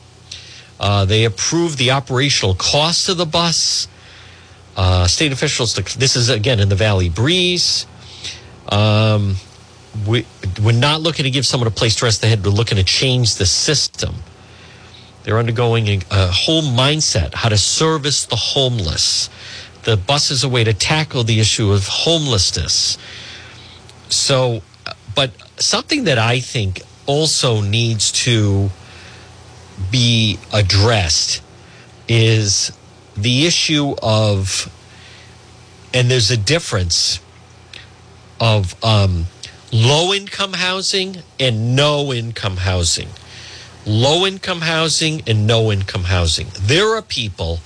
[0.78, 3.88] Uh, they approved the operational cost of the bus.
[4.76, 7.86] Uh, state officials, this is again in the Valley Breeze.
[8.68, 9.36] Um,
[10.06, 10.26] we,
[10.62, 12.44] we're not looking to give someone a place to rest their head.
[12.44, 14.16] We're looking to change the system.
[15.22, 19.30] They're undergoing a, a whole mindset how to service the homeless.
[19.84, 22.98] The bus is a way to tackle the issue of homelessness.
[24.08, 24.62] So,
[25.14, 28.70] but something that I think also needs to
[29.90, 31.42] be addressed
[32.08, 32.72] is
[33.16, 34.70] the issue of,
[35.92, 37.20] and there's a difference
[38.40, 39.26] of um,
[39.72, 43.08] low income housing and no income housing.
[43.86, 46.48] Low income housing and no income housing.
[46.60, 47.60] There are people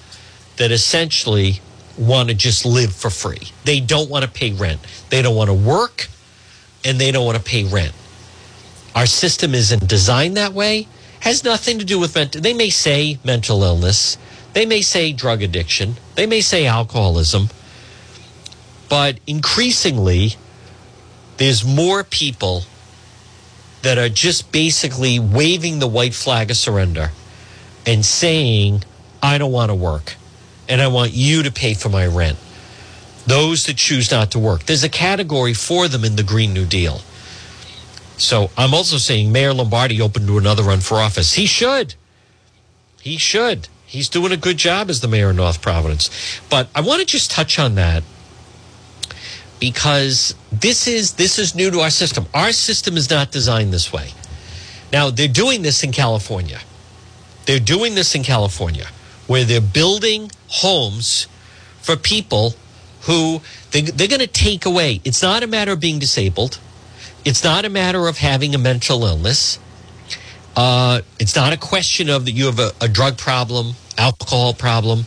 [0.57, 1.61] that essentially
[1.99, 3.41] want to just live for free.
[3.65, 4.81] They don't want to pay rent.
[5.09, 6.09] They don't want to work
[6.85, 7.93] and they don't want to pay rent.
[8.95, 10.89] Our system isn't designed that way.
[11.21, 12.41] Has nothing to do with mental.
[12.41, 14.17] They may say mental illness.
[14.53, 15.97] They may say drug addiction.
[16.15, 17.51] They may say alcoholism.
[18.89, 20.35] But increasingly,
[21.37, 22.65] there's more people
[23.83, 27.13] that are just basically waving the white flag of surrender
[27.87, 28.85] and saying,
[29.23, 30.17] I don't want to work
[30.69, 32.39] and I want you to pay for my rent.
[33.31, 34.65] Those that choose not to work.
[34.65, 37.01] There's a category for them in the Green New Deal.
[38.17, 41.35] So I'm also saying Mayor Lombardi open to another run for office.
[41.35, 41.95] He should.
[43.01, 43.69] He should.
[43.87, 46.11] He's doing a good job as the mayor of North Providence.
[46.51, 48.03] But I want to just touch on that
[49.61, 52.27] because this is this is new to our system.
[52.35, 54.11] Our system is not designed this way.
[54.93, 56.59] Now they're doing this in California.
[57.47, 58.89] They're doing this in California
[59.29, 61.29] where they're building homes
[61.81, 62.55] for people
[63.03, 63.41] who
[63.71, 65.01] they, they're going to take away.
[65.05, 66.59] It's not a matter of being disabled.
[67.25, 69.59] It's not a matter of having a mental illness.
[70.57, 75.07] Uh, it's not a question of that you have a, a drug problem, alcohol problem.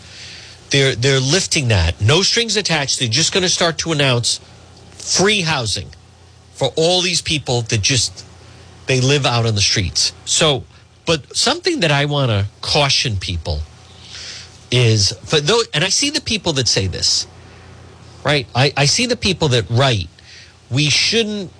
[0.69, 2.01] They're they're lifting that.
[2.01, 2.99] No strings attached.
[2.99, 4.39] They're just going to start to announce
[4.91, 5.89] free housing
[6.53, 8.25] for all these people that just
[8.87, 10.13] they live out on the streets.
[10.25, 10.63] So,
[11.05, 13.59] but something that I want to caution people
[14.71, 17.27] is for those, and I see the people that say this,
[18.23, 18.47] right?
[18.55, 20.09] I, I see the people that write,
[20.69, 21.51] we shouldn't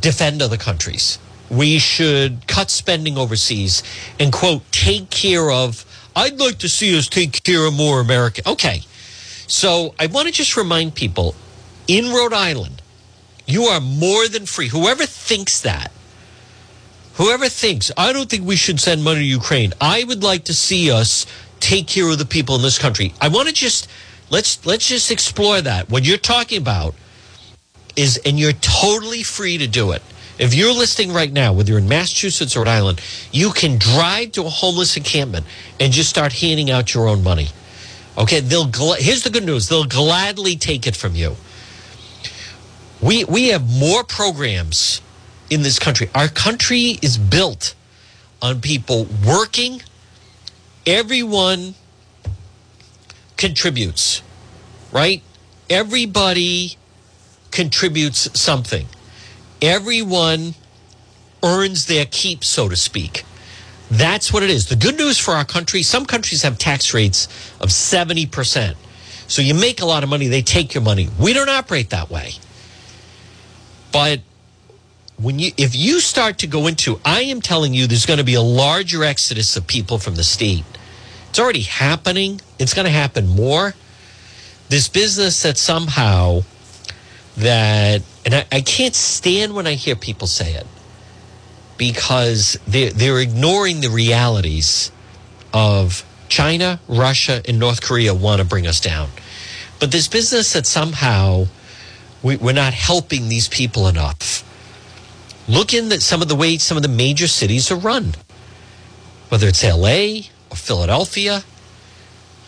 [0.00, 1.18] defend other countries.
[1.50, 3.82] We should cut spending overseas
[4.18, 5.84] and quote, take care of,
[6.16, 8.42] I'd like to see us take care of more America.
[8.46, 8.82] Okay.
[9.46, 11.36] So I want to just remind people
[11.86, 12.82] in Rhode Island,
[13.46, 14.68] you are more than free.
[14.68, 15.92] Whoever thinks that,
[17.14, 19.72] whoever thinks, I don't think we should send money to Ukraine.
[19.80, 21.26] I would like to see us
[21.60, 23.14] take care of the people in this country.
[23.20, 23.88] I want to just
[24.30, 25.90] let's let's just explore that.
[25.90, 26.94] What you're talking about
[27.96, 30.02] is and you're totally free to do it.
[30.38, 33.00] If you're listening right now, whether you're in Massachusetts or Rhode Island,
[33.32, 35.46] you can drive to a homeless encampment
[35.80, 37.48] and just start handing out your own money.
[38.18, 39.68] Okay, they'll gl- here's the good news.
[39.68, 41.36] They'll gladly take it from you.
[43.00, 45.00] We we have more programs
[45.50, 46.10] in this country.
[46.14, 47.74] Our country is built
[48.42, 49.82] on people working.
[50.86, 51.74] Everyone
[53.36, 54.22] contributes,
[54.92, 55.22] right?
[55.68, 56.76] Everybody
[57.50, 58.86] contributes something.
[59.62, 60.54] Everyone
[61.42, 63.24] earns their keep, so to speak.
[63.90, 64.66] That's what it is.
[64.66, 67.26] The good news for our country some countries have tax rates
[67.60, 68.74] of 70%.
[69.28, 71.08] So you make a lot of money, they take your money.
[71.18, 72.32] We don't operate that way.
[73.92, 74.20] But
[75.18, 78.24] when you if you start to go into I am telling you there's going to
[78.24, 80.64] be a larger exodus of people from the state.
[81.36, 82.40] It's already happening.
[82.58, 83.74] It's going to happen more.
[84.70, 86.44] This business that somehow
[87.36, 90.66] that and I, I can't stand when I hear people say it
[91.76, 94.90] because they're, they're ignoring the realities
[95.52, 99.10] of China, Russia, and North Korea want to bring us down.
[99.78, 101.48] But this business that somehow
[102.22, 104.42] we, we're not helping these people enough.
[105.46, 108.14] Look in at some of the ways some of the major cities are run,
[109.28, 111.44] whether it's LA Philadelphia.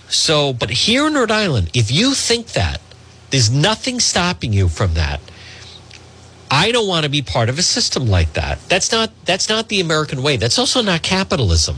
[0.09, 2.81] So, but here in Rhode Island, if you think that,
[3.31, 5.21] there's nothing stopping you from that.
[6.51, 8.59] I don't want to be part of a system like that.
[8.71, 10.39] That's not that's not the American way.
[10.39, 11.77] That's also not capitalism.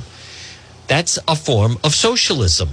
[0.86, 2.70] That's a form of socialism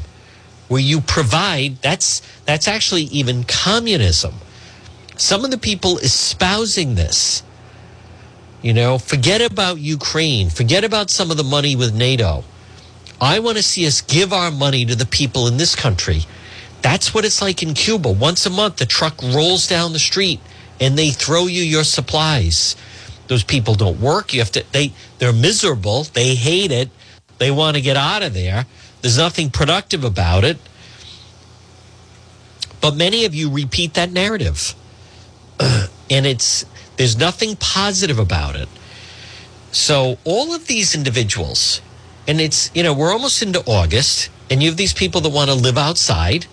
[0.67, 4.35] where you provide that's that's actually even communism.
[5.15, 7.41] Some of the people espousing this
[8.61, 12.43] you know, forget about Ukraine, forget about some of the money with NATO.
[13.19, 16.25] I want to see us give our money to the people in this country.
[16.81, 18.11] That's what it's like in Cuba.
[18.11, 20.39] Once a month, the truck rolls down the street
[20.79, 22.75] and they throw you your supplies.
[23.27, 24.33] Those people don't work.
[24.33, 26.03] You have to, they, they're miserable.
[26.03, 26.89] They hate it.
[27.39, 28.65] They want to get out of there.
[29.01, 30.57] There's nothing productive about it.
[32.79, 34.75] But many of you repeat that narrative.
[35.59, 36.65] and it's,
[36.97, 38.69] there's nothing positive about it.
[39.71, 41.81] So all of these individuals,
[42.27, 45.49] and it's, you know, we're almost into August, and you have these people that want
[45.49, 46.45] to live outside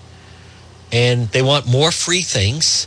[0.92, 2.86] and they want more free things.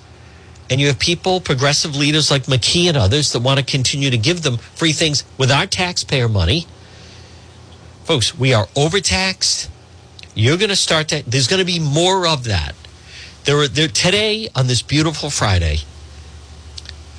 [0.69, 4.17] And you have people, progressive leaders like McKee and others, that want to continue to
[4.17, 6.67] give them free things with our taxpayer money.
[8.03, 9.69] Folks, we are overtaxed.
[10.35, 12.75] You're going to start to, there's going to be more of that.
[13.45, 15.79] There are, there, today, on this beautiful Friday,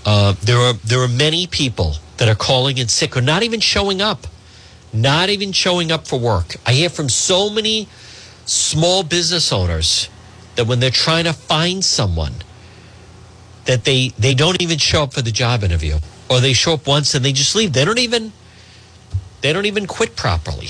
[0.04, 3.60] uh, there are there are many people that are calling in sick or not even
[3.60, 4.26] showing up,
[4.92, 6.56] not even showing up for work.
[6.66, 7.88] I hear from so many
[8.46, 10.08] small business owners
[10.56, 12.34] that when they're trying to find someone,
[13.66, 16.86] that they they don't even show up for the job interview, or they show up
[16.86, 17.72] once and they just leave.
[17.72, 18.32] They don't even
[19.40, 20.68] they don't even quit properly.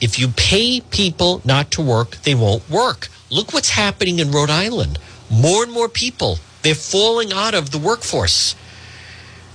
[0.00, 3.08] If you pay people not to work, they won't work.
[3.30, 4.98] Look what's happening in Rhode Island.
[5.30, 8.54] More and more people they're falling out of the workforce.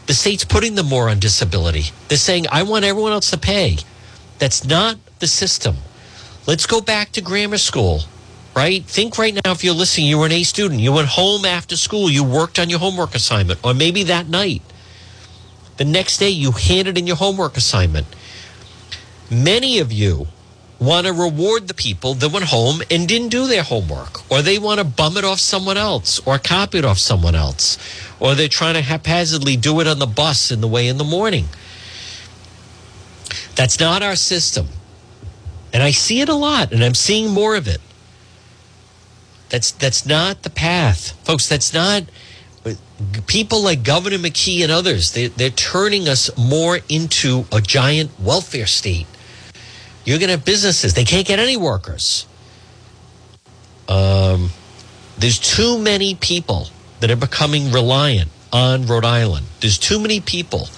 [0.08, 1.86] The state's putting them more on disability.
[2.08, 3.78] They're saying, I want everyone else to pay.
[4.38, 5.78] That's not the system.
[6.46, 8.02] Let's go back to grammar school,
[8.56, 8.84] right?
[8.86, 11.76] Think right now if you're listening, you were an A student, you went home after
[11.76, 14.62] school, you worked on your homework assignment, or maybe that night.
[15.78, 18.08] The next day, you handed in your homework assignment.
[19.32, 20.28] Many of you
[20.80, 24.60] want to reward the people that went home and didn't do their homework, or they
[24.60, 27.78] want to bum it off someone else, or copy it off someone else,
[28.20, 31.04] or they're trying to haphazardly do it on the bus in the way in the
[31.04, 31.46] morning.
[33.56, 34.68] That's not our system.
[35.74, 37.82] And I see it a lot, and I'm seeing more of it.
[39.50, 41.48] That's that's not the path, folks.
[41.48, 42.04] That's not
[43.28, 45.12] people like Governor McKee and others.
[45.12, 49.08] They, they're turning us more into a giant welfare state
[50.06, 50.94] You're going to have businesses.
[50.94, 52.28] They can't get any workers.
[53.90, 54.52] Um,
[55.18, 56.68] there's too many people
[57.00, 59.48] that are becoming reliant on Rhode Island.
[59.60, 60.70] There's too many people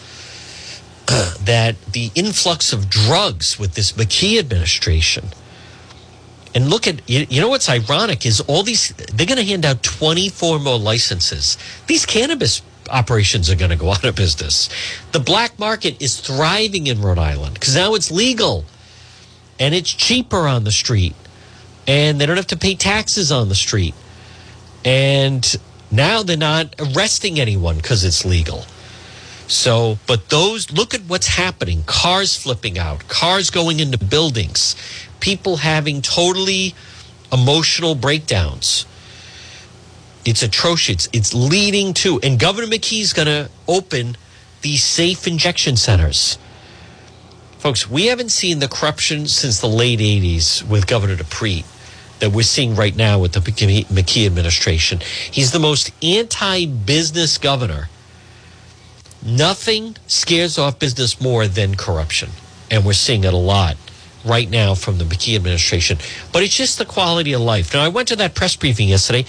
[1.08, 5.26] that the influx of drugs with this McKee administration.
[6.56, 9.66] And look at you, you know what's ironic is all these they're going to hand
[9.66, 11.58] out 24 more licenses.
[11.86, 14.70] These cannabis operations are going to go out of business.
[15.12, 18.66] The black market is thriving in Rhode Island because now it's legal
[19.60, 21.16] and it's cheaper on the street
[21.88, 23.96] and they don't have to pay taxes on the street.
[24.84, 25.56] And
[25.90, 28.66] now they're not arresting anyone because it's legal.
[29.48, 34.76] So, but those, look at what's happening cars flipping out, cars going into buildings,
[35.22, 36.76] people having totally
[37.32, 38.86] emotional breakdowns.
[40.26, 41.08] It's atrocious.
[41.14, 44.18] It's leading to, and Governor McKee's going to open
[44.62, 46.38] these safe injection centers.
[47.60, 51.66] Folks, we haven't seen the corruption since the late 80s with Governor DiPrete
[52.20, 55.00] that we're seeing right now with the McKee administration.
[55.32, 57.90] He's the most anti business governor.
[59.26, 62.30] Nothing scares off business more than corruption.
[62.70, 63.76] And we're seeing it a lot
[64.24, 65.98] right now from the McKee administration.
[66.32, 67.74] But it's just the quality of life.
[67.74, 69.26] Now, I went to that press briefing yesterday.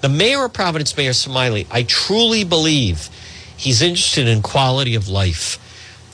[0.00, 3.10] The mayor of Providence, Mayor Smiley, I truly believe
[3.56, 5.58] he's interested in quality of life.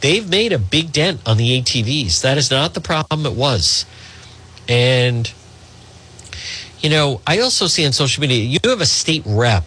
[0.04, 2.20] They've made a big dent on the ATVs.
[2.20, 3.86] That is not the problem it was.
[4.68, 5.32] And
[6.80, 9.64] you know, I also see on social media, you have a state rep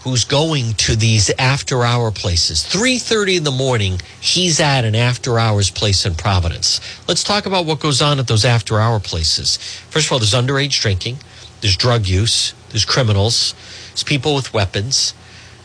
[0.00, 2.64] who's going to these after hour places.
[2.64, 6.78] 3:30 in the morning, he's at an after hours place in Providence.
[7.08, 9.56] Let's talk about what goes on at those after hour places.
[9.88, 11.16] First of all, there's underage drinking,
[11.62, 13.54] there's drug use, there's criminals,
[13.88, 15.14] there's people with weapons,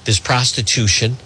[0.05, 1.18] there's prostitution,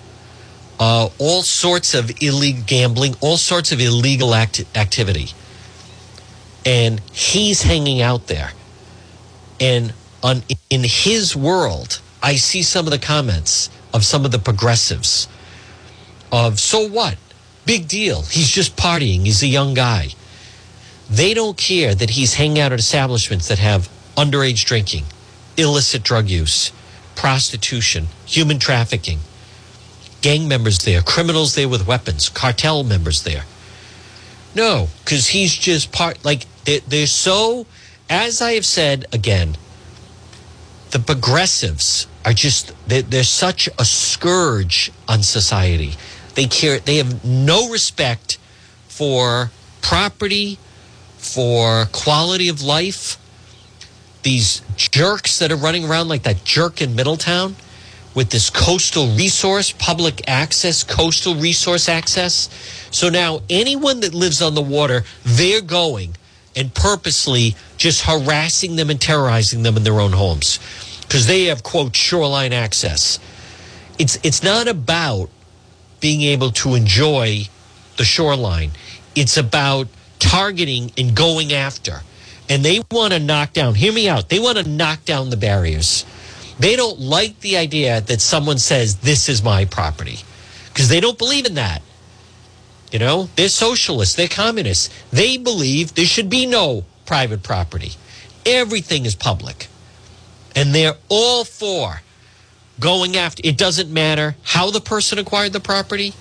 [0.80, 5.28] uh, all sorts of illegal gambling, all sorts of illegal act- activity.
[6.66, 8.52] And he's hanging out there.
[9.60, 9.94] And
[10.24, 15.28] on in his world, I see some of the comments of some of the progressives
[16.32, 17.18] of so what?
[17.66, 18.24] Big deal.
[18.24, 19.22] He's just partying.
[19.22, 20.10] He's a young guy.
[21.10, 25.06] They don't care that he's hanging out at establishments that have underage drinking,
[25.58, 26.72] illicit drug use,
[27.16, 29.20] prostitution, human trafficking,
[30.24, 33.44] gang members there, criminals there with weapons, cartel members there.
[34.56, 37.68] No, because he's just part, like, they're, they're so
[38.10, 39.58] as I have said again,
[40.92, 45.94] the progressives are just they're, they're, such a scourge on society.
[46.36, 48.38] They care they have no respect
[48.88, 49.52] for
[49.82, 50.60] property,
[51.18, 53.18] for quality of life.
[54.22, 57.56] These jerks that are running around like that jerk in Middletown
[58.16, 62.50] with this coastal resource, public access, coastal resource access.
[62.92, 66.16] So now anyone that lives on the water, they're going
[66.56, 70.60] and purposely just harassing them and terrorizing them in their own homes
[71.02, 73.20] because they have quote shoreline access.
[73.98, 75.30] It's it's not about
[76.00, 77.48] being able to enjoy
[77.98, 78.72] the shoreline.
[79.16, 79.88] It's about
[80.20, 82.02] targeting and going after.
[82.50, 84.30] And they want to knock down, hear me out.
[84.30, 86.06] They want to knock down the barriers.
[86.60, 90.20] They don't like the idea that someone says this is my property
[90.68, 91.82] because they don't believe in that.
[92.92, 94.90] You know, they're socialists, they're communists.
[95.12, 97.94] They believe there should be no private property.
[98.46, 99.68] Everything is public.
[100.56, 102.02] And they're all for
[102.80, 106.14] going after it doesn't matter how the person acquired the property,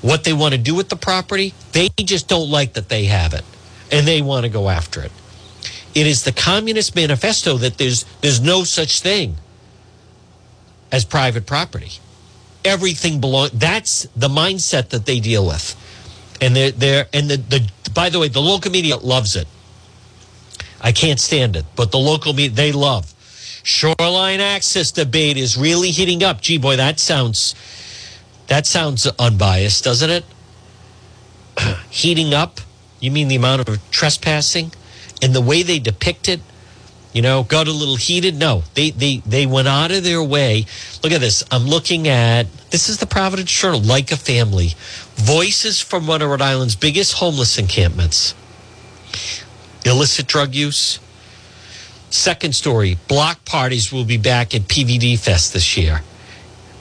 [0.00, 1.54] what they want to do with the property.
[1.70, 3.44] They just don't like that they have it
[3.92, 5.12] and they want to go after it.
[5.94, 9.36] It is the Communist Manifesto that there's there's no such thing
[10.92, 11.92] as private property.
[12.64, 15.74] Everything belongs that's the mindset that they deal with
[16.42, 17.06] and they're there.
[17.12, 19.46] And the, the by the way, the local media loves it.
[20.80, 23.14] I can't stand it, but the local media they love.
[23.62, 26.40] Shoreline access debate is really heating up.
[26.40, 27.54] Gee, boy, that sounds
[28.48, 30.24] that sounds unbiased, doesn't it?
[31.90, 32.60] heating up.
[33.00, 34.72] You mean the amount of trespassing
[35.22, 36.40] and the way they depict it?
[37.12, 38.38] You know, got a little heated.
[38.38, 40.66] No, they, they, they went out of their way.
[41.02, 41.44] Look at this.
[41.50, 44.70] I'm looking at this is the Providence Journal, like a family.
[45.14, 48.34] Voices from one of Rhode Island's biggest homeless encampments.
[49.84, 50.98] Illicit drug use.
[52.08, 56.02] Second story block parties will be back at PVD Fest this year.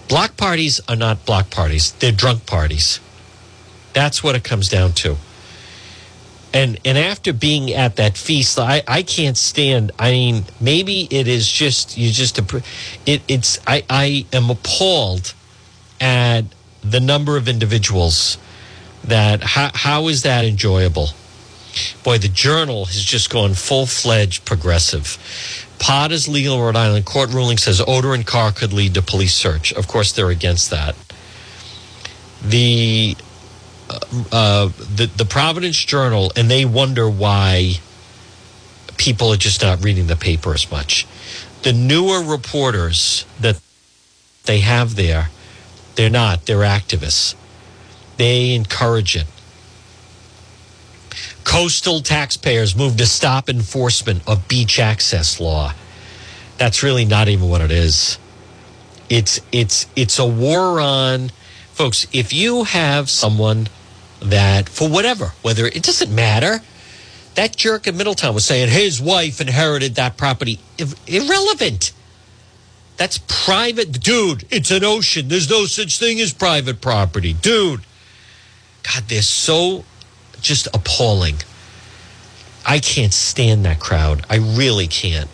[0.08, 3.00] Block parties are not block parties, they're drunk parties.
[3.94, 5.18] That's what it comes down to
[6.54, 11.28] and and after being at that feast i i can't stand i mean maybe it
[11.28, 12.40] is just you just
[13.06, 15.34] it it's i i am appalled
[16.00, 16.44] at
[16.84, 18.38] the number of individuals
[19.04, 21.10] that how, how is that enjoyable
[22.04, 25.18] Boy, the Journal has just gone full fledged progressive.
[25.80, 27.06] Pot is legal in Rhode Island.
[27.06, 29.72] Court ruling says odor in car could lead to police search.
[29.74, 30.96] Of course, they're against that.
[32.44, 33.16] The
[34.32, 37.76] uh, the the Providence Journal, and they wonder why
[38.98, 41.08] people are just not reading the paper as much.
[41.64, 43.60] The newer reporters that
[44.46, 45.30] they have there,
[45.96, 46.46] they're not.
[46.46, 47.36] They're activists.
[48.18, 49.26] They encourage it.
[51.44, 55.74] Coastal taxpayers move to stop enforcement of beach access law.
[56.58, 58.20] That's really not even what it is.
[59.10, 61.32] It's it's it's a war on
[61.74, 62.06] folks.
[62.14, 63.68] If you have someone
[64.22, 66.62] that for whatever, whether it doesn't matter,
[67.36, 70.60] that jerk in Middletown was saying his wife inherited that property.
[71.08, 71.92] Irrelevant.
[72.98, 74.02] That's private.
[74.02, 75.28] Dude, it's an ocean.
[75.28, 77.34] There's no such thing as private property.
[77.34, 77.82] Dude.
[78.84, 79.86] God, they're so
[80.42, 81.36] just appalling.
[82.66, 84.26] I can't stand that crowd.
[84.30, 85.30] I really can't.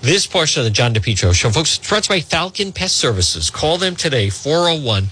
[0.00, 3.50] This portion of the John DePetro show, folks, brought to by Falcon Pest Services.
[3.50, 5.08] Call them today, 401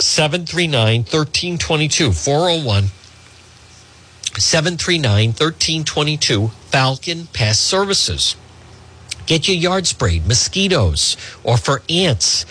[0.00, 2.12] 739 1322.
[2.12, 2.84] 401
[4.38, 6.48] 739 1322.
[6.70, 8.36] Falcon Pest Services.
[9.26, 12.46] Get your yard sprayed, mosquitoes, or for ants,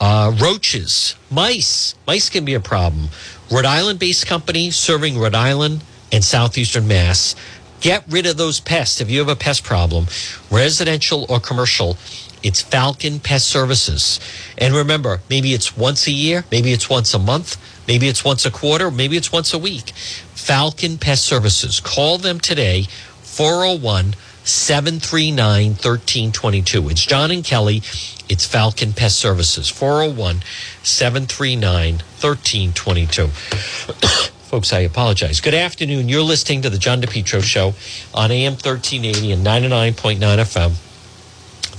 [0.00, 1.94] uh, roaches, mice.
[2.06, 3.10] Mice can be a problem.
[3.50, 7.36] Rhode Island based company serving Rhode Island and Southeastern Mass.
[7.80, 9.00] Get rid of those pests.
[9.00, 10.06] If you have a pest problem,
[10.50, 11.96] residential or commercial,
[12.42, 14.20] it's Falcon Pest Services.
[14.58, 18.44] And remember, maybe it's once a year, maybe it's once a month, maybe it's once
[18.46, 19.90] a quarter, maybe it's once a week.
[20.34, 21.80] Falcon Pest Services.
[21.80, 22.86] Call them today,
[23.22, 24.14] 401
[24.44, 26.88] 739 1322.
[26.88, 27.82] It's John and Kelly.
[28.28, 30.42] It's Falcon Pest Services, 401
[30.82, 33.26] 739 1322.
[34.50, 35.40] Folks, I apologize.
[35.40, 36.08] Good afternoon.
[36.08, 37.74] You're listening to the John DePetro Show
[38.12, 40.89] on AM 1380 and 99.9 FM.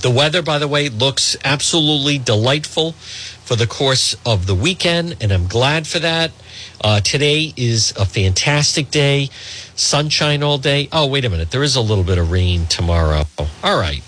[0.02, 5.30] The weather, by the way, looks absolutely delightful for the course of the weekend, and
[5.30, 6.32] I'm glad for that.
[6.80, 9.30] Uh, today is a fantastic day,
[9.76, 10.88] sunshine all day.
[10.90, 11.52] Oh, wait a minute.
[11.52, 13.22] There is a little bit of rain tomorrow.
[13.62, 14.02] All right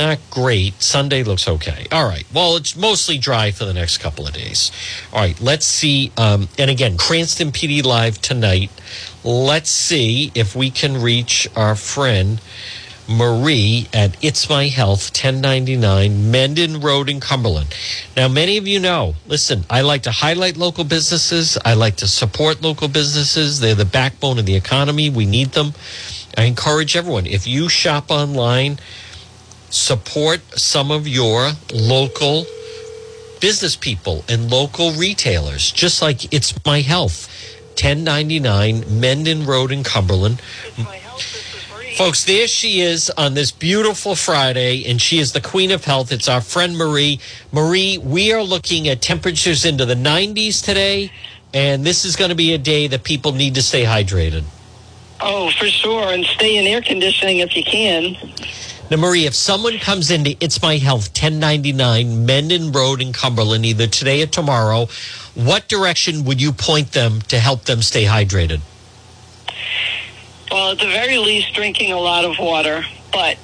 [0.00, 0.80] not great.
[0.80, 1.86] Sunday looks okay.
[1.92, 2.24] All right.
[2.32, 4.72] Well, it's mostly dry for the next couple of days.
[5.12, 5.38] All right.
[5.40, 6.10] Let's see.
[6.16, 8.70] Um, and again, Cranston PD Live tonight.
[9.22, 12.40] Let's see if we can reach our friend
[13.10, 17.74] Marie at It's My Health, 1099 Mendon Road in Cumberland.
[18.16, 21.58] Now, many of you know, listen, I like to highlight local businesses.
[21.64, 23.58] I like to support local businesses.
[23.58, 25.10] They're the backbone of the economy.
[25.10, 25.74] We need them.
[26.38, 28.78] I encourage everyone, if you shop online,
[29.70, 32.46] support some of your local
[33.40, 37.28] business people and local retailers, just like It's My Health,
[37.70, 40.40] 1099 Mendon Road in Cumberland.
[41.96, 46.12] Folks, there she is on this beautiful Friday, and she is the queen of health.
[46.12, 47.20] It's our friend Marie.
[47.52, 51.10] Marie, we are looking at temperatures into the 90s today,
[51.52, 54.44] and this is going to be a day that people need to stay hydrated.
[55.20, 58.16] Oh, for sure, and stay in air conditioning if you can.
[58.90, 63.86] Now, Marie, if someone comes into It's My Health 1099 Mendon Road in Cumberland, either
[63.86, 64.86] today or tomorrow,
[65.34, 68.60] what direction would you point them to help them stay hydrated?
[70.50, 73.38] Well, at the very least, drinking a lot of water, but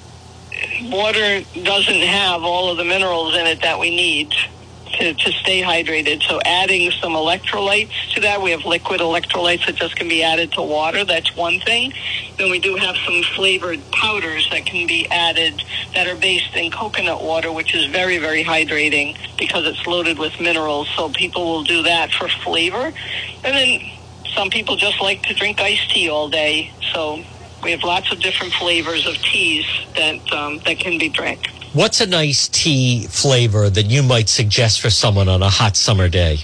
[0.82, 4.34] water doesn't have all of the minerals in it that we need
[4.98, 6.22] to, to stay hydrated.
[6.22, 10.52] So adding some electrolytes to that, we have liquid electrolytes that just can be added
[10.52, 11.04] to water.
[11.04, 11.92] That's one thing.
[12.38, 15.62] Then we do have some flavored powders that can be added
[15.94, 20.40] that are based in coconut water, which is very, very hydrating because it's loaded with
[20.40, 20.88] minerals.
[20.96, 22.92] So people will do that for flavor.
[23.44, 23.80] And then
[24.34, 26.72] some people just like to drink iced tea all day.
[26.92, 27.22] So
[27.62, 29.66] we have lots of different flavors of teas
[29.96, 31.46] that um, that can be drank.
[31.72, 36.08] What's a nice tea flavor that you might suggest for someone on a hot summer
[36.08, 36.38] day?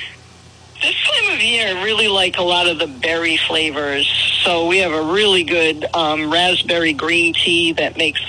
[0.83, 4.07] This time of year, I really like a lot of the berry flavors.
[4.43, 8.21] So we have a really good um, raspberry green tea that makes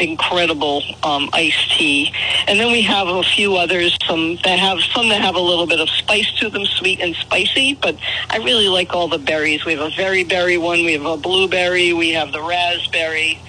[0.00, 2.12] incredible um, iced tea,
[2.46, 5.66] and then we have a few others, some that have some that have a little
[5.66, 7.74] bit of spice to them, sweet and spicy.
[7.74, 7.96] But
[8.28, 9.64] I really like all the berries.
[9.64, 13.40] We have a very berry one, we have a blueberry, we have the raspberry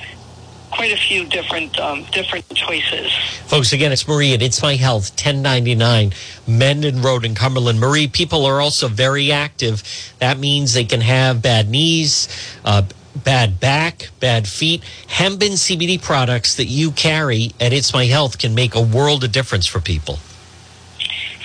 [0.72, 3.12] quite a few different um, different choices.
[3.46, 6.14] Folks, again, it's Marie at It's My Health, 1099
[6.48, 7.80] Mendon Road in Cumberland.
[7.80, 9.84] Marie, people are also very active.
[10.20, 12.28] That means they can have bad knees,
[12.66, 12.84] uh,
[13.16, 14.82] bad back, bad feet.
[15.08, 19.32] Hembin CBD products that you carry at It's My Health can make a world of
[19.32, 20.18] difference for people.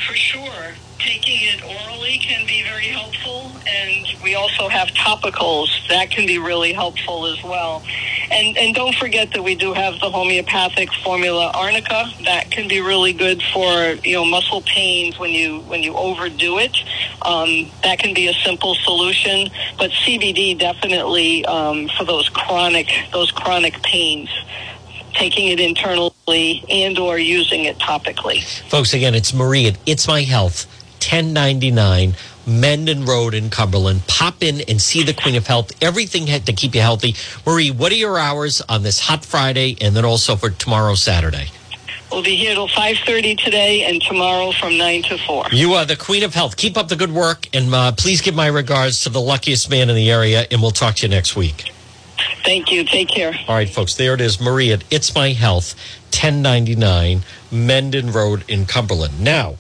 [0.07, 0.75] For sure.
[0.99, 6.39] Taking it orally can be very helpful, and we also have topicals that can be
[6.39, 7.83] really helpful as well.
[8.31, 12.81] And and don't forget that we do have the homeopathic formula arnica that can be
[12.81, 16.77] really good for you know muscle pains when you when you overdo it.
[17.23, 23.31] Um, that can be a simple solution, but CBD definitely um, for those chronic those
[23.31, 24.29] chronic pains
[25.15, 28.45] taking it internally and or using it topically.
[28.69, 30.67] Folks, again, it's Marie at It's My Health,
[31.01, 32.15] 1099
[32.47, 34.07] Mendon Road in Cumberland.
[34.07, 35.73] Pop in and see the Queen of Health.
[35.83, 37.15] Everything to keep you healthy.
[37.47, 41.49] Marie, what are your hours on this hot Friday and then also for tomorrow, Saturday?
[42.11, 45.47] We'll be here till 5.30 today and tomorrow from 9 to 4.
[45.51, 46.57] You are the Queen of Health.
[46.57, 49.91] Keep up the good work and uh, please give my regards to the luckiest man
[49.91, 51.73] in the area and we'll talk to you next week.
[52.45, 52.85] Thank you.
[52.85, 53.35] Take care.
[53.49, 54.41] All right, folks, there it is.
[54.41, 55.75] Marie at It's My Health,
[56.13, 59.21] 1099 Mendon Road in Cumberland.
[59.21, 59.57] Now,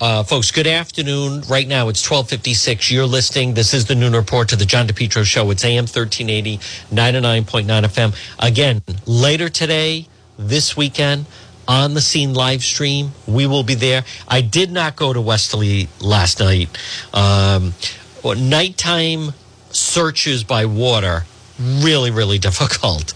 [0.00, 1.42] uh, folks, good afternoon.
[1.48, 2.90] Right now it's 1256.
[2.90, 3.54] You're listening.
[3.54, 5.50] This is the Noon Report to the John DePetro Show.
[5.50, 6.58] It's AM 1380,
[6.94, 8.14] 99.9 FM.
[8.38, 10.06] Again, later today,
[10.38, 11.26] this weekend,
[11.66, 14.04] on the scene live stream, we will be there.
[14.28, 16.68] I did not go to Westerly last night.
[17.12, 17.74] Um,
[18.22, 19.32] nighttime
[19.70, 21.24] searches by water
[21.58, 23.14] really, really difficult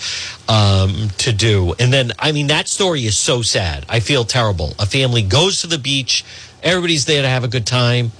[0.48, 1.74] um, to do.
[1.78, 3.84] And then, I mean, that story is so sad.
[3.88, 4.74] I feel terrible.
[4.78, 6.24] A family goes to the beach,
[6.62, 8.12] everybody's there to have a good time.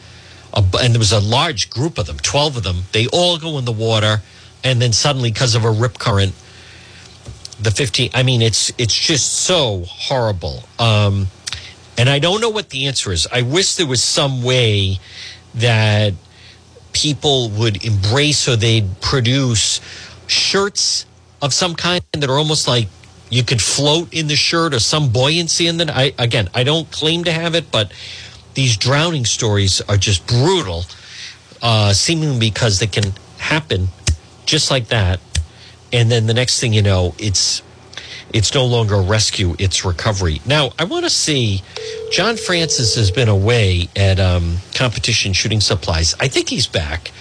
[0.55, 2.83] And there was a large group of them, 12 of them.
[2.93, 4.23] They all go in the water.
[4.65, 6.35] And then suddenly, because of a rip current,
[7.61, 10.65] the 15, I mean, it's, it's just so horrible.
[10.79, 11.29] Um,
[11.97, 13.29] and I don't know what the answer is.
[13.33, 14.99] I wish there was some way
[15.55, 16.15] that
[16.93, 19.81] people would embrace or they'd produce
[20.27, 21.07] shirts
[21.43, 22.89] of some kind that are almost like
[23.31, 25.89] you could float in the shirt or some buoyancy in it.
[25.89, 27.93] I again, I don't claim to have it, but
[28.55, 30.85] these drowning stories are just brutal,
[31.63, 33.89] uh, seemingly because they can happen
[34.47, 35.21] just like that,
[35.93, 37.63] and then the next thing you know, it's
[38.33, 40.41] it's no longer rescue; it's recovery.
[40.47, 41.63] Now, I want to see.
[42.11, 46.15] John Francis has been away at um, competition shooting supplies.
[46.19, 47.13] I think he's back.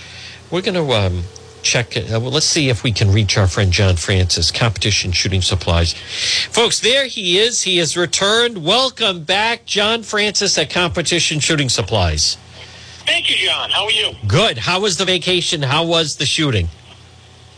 [0.49, 1.23] We're going to um,
[1.61, 2.11] check it.
[2.11, 5.93] Uh, well, let's see if we can reach our friend John Francis, competition shooting supplies.
[6.51, 7.63] Folks, there he is.
[7.63, 8.63] He has returned.
[8.63, 12.37] Welcome back, John Francis at competition shooting supplies.
[13.05, 13.69] Thank you, John.
[13.69, 14.11] How are you?
[14.27, 14.57] Good.
[14.57, 15.61] How was the vacation?
[15.61, 16.67] How was the shooting?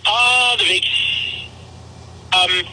[0.05, 2.65] Uh, the vac- um,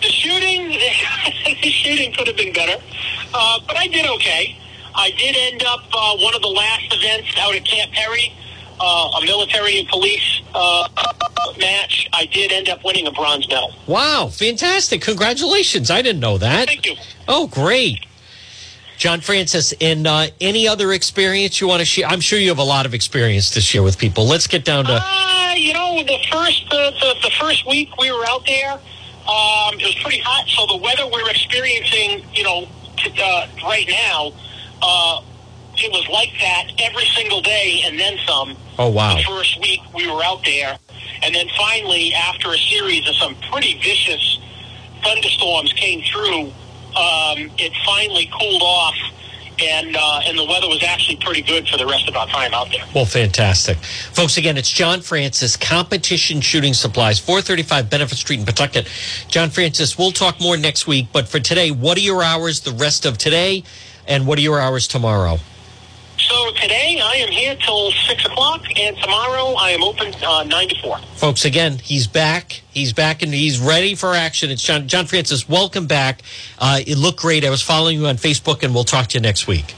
[0.00, 0.68] the shooting,
[1.62, 2.82] the shooting could have been better,
[3.34, 4.56] uh, but I did okay.
[4.94, 8.32] I did end up uh, one of the last events out at Camp Perry
[8.84, 10.88] uh, a military and police uh,
[11.58, 13.72] match, I did end up winning a bronze medal.
[13.86, 15.00] Wow, fantastic.
[15.00, 15.90] Congratulations.
[15.90, 16.68] I didn't know that.
[16.68, 16.96] Thank you.
[17.26, 18.06] Oh, great.
[18.96, 22.06] John Francis, in uh, any other experience you want to share?
[22.06, 24.26] I'm sure you have a lot of experience to share with people.
[24.26, 25.00] Let's get down to.
[25.02, 29.74] Uh, you know, the first uh, the, the first week we were out there, um,
[29.80, 30.46] it was pretty hot.
[30.48, 32.68] So the weather we're experiencing, you know,
[32.98, 34.32] to, uh, right now,
[34.80, 35.22] uh,
[35.78, 38.56] it was like that every single day and then some.
[38.78, 39.16] Oh, wow.
[39.16, 40.78] The first week we were out there.
[41.22, 44.38] And then finally, after a series of some pretty vicious
[45.02, 46.52] thunderstorms came through,
[46.96, 48.94] um, it finally cooled off.
[49.62, 52.52] And, uh, and the weather was actually pretty good for the rest of our time
[52.52, 52.84] out there.
[52.92, 53.78] Well, fantastic.
[53.78, 58.88] Folks, again, it's John Francis, Competition Shooting Supplies, 435 Benefit Street in Pawtucket.
[59.28, 61.06] John Francis, we'll talk more next week.
[61.12, 63.62] But for today, what are your hours the rest of today?
[64.08, 65.38] And what are your hours tomorrow?
[66.28, 70.68] So today I am here till six o'clock, and tomorrow I am open uh, nine
[70.70, 70.98] to four.
[71.16, 72.62] Folks, again, he's back.
[72.70, 74.50] He's back and he's ready for action.
[74.50, 75.48] It's John, John Francis.
[75.48, 76.22] Welcome back.
[76.58, 77.44] Uh, it looked great.
[77.44, 79.74] I was following you on Facebook, and we'll talk to you next week.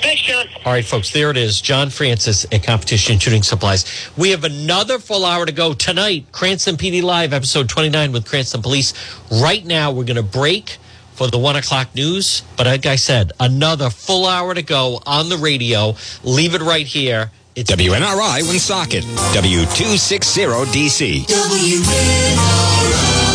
[0.00, 0.46] Thanks, John.
[0.64, 1.60] All right, folks, there it is.
[1.60, 4.10] John Francis at Competition Shooting Supplies.
[4.16, 6.26] We have another full hour to go tonight.
[6.32, 8.94] Cranston PD Live, episode 29 with Cranston Police.
[9.30, 10.78] Right now, we're going to break
[11.16, 12.42] for the one o'clock news.
[12.56, 15.96] But like I said, another full hour to go on the radio.
[16.22, 17.30] Leave it right here.
[17.54, 21.26] It's WNRI Woonsocket, W260DC.
[21.26, 23.25] WNRI.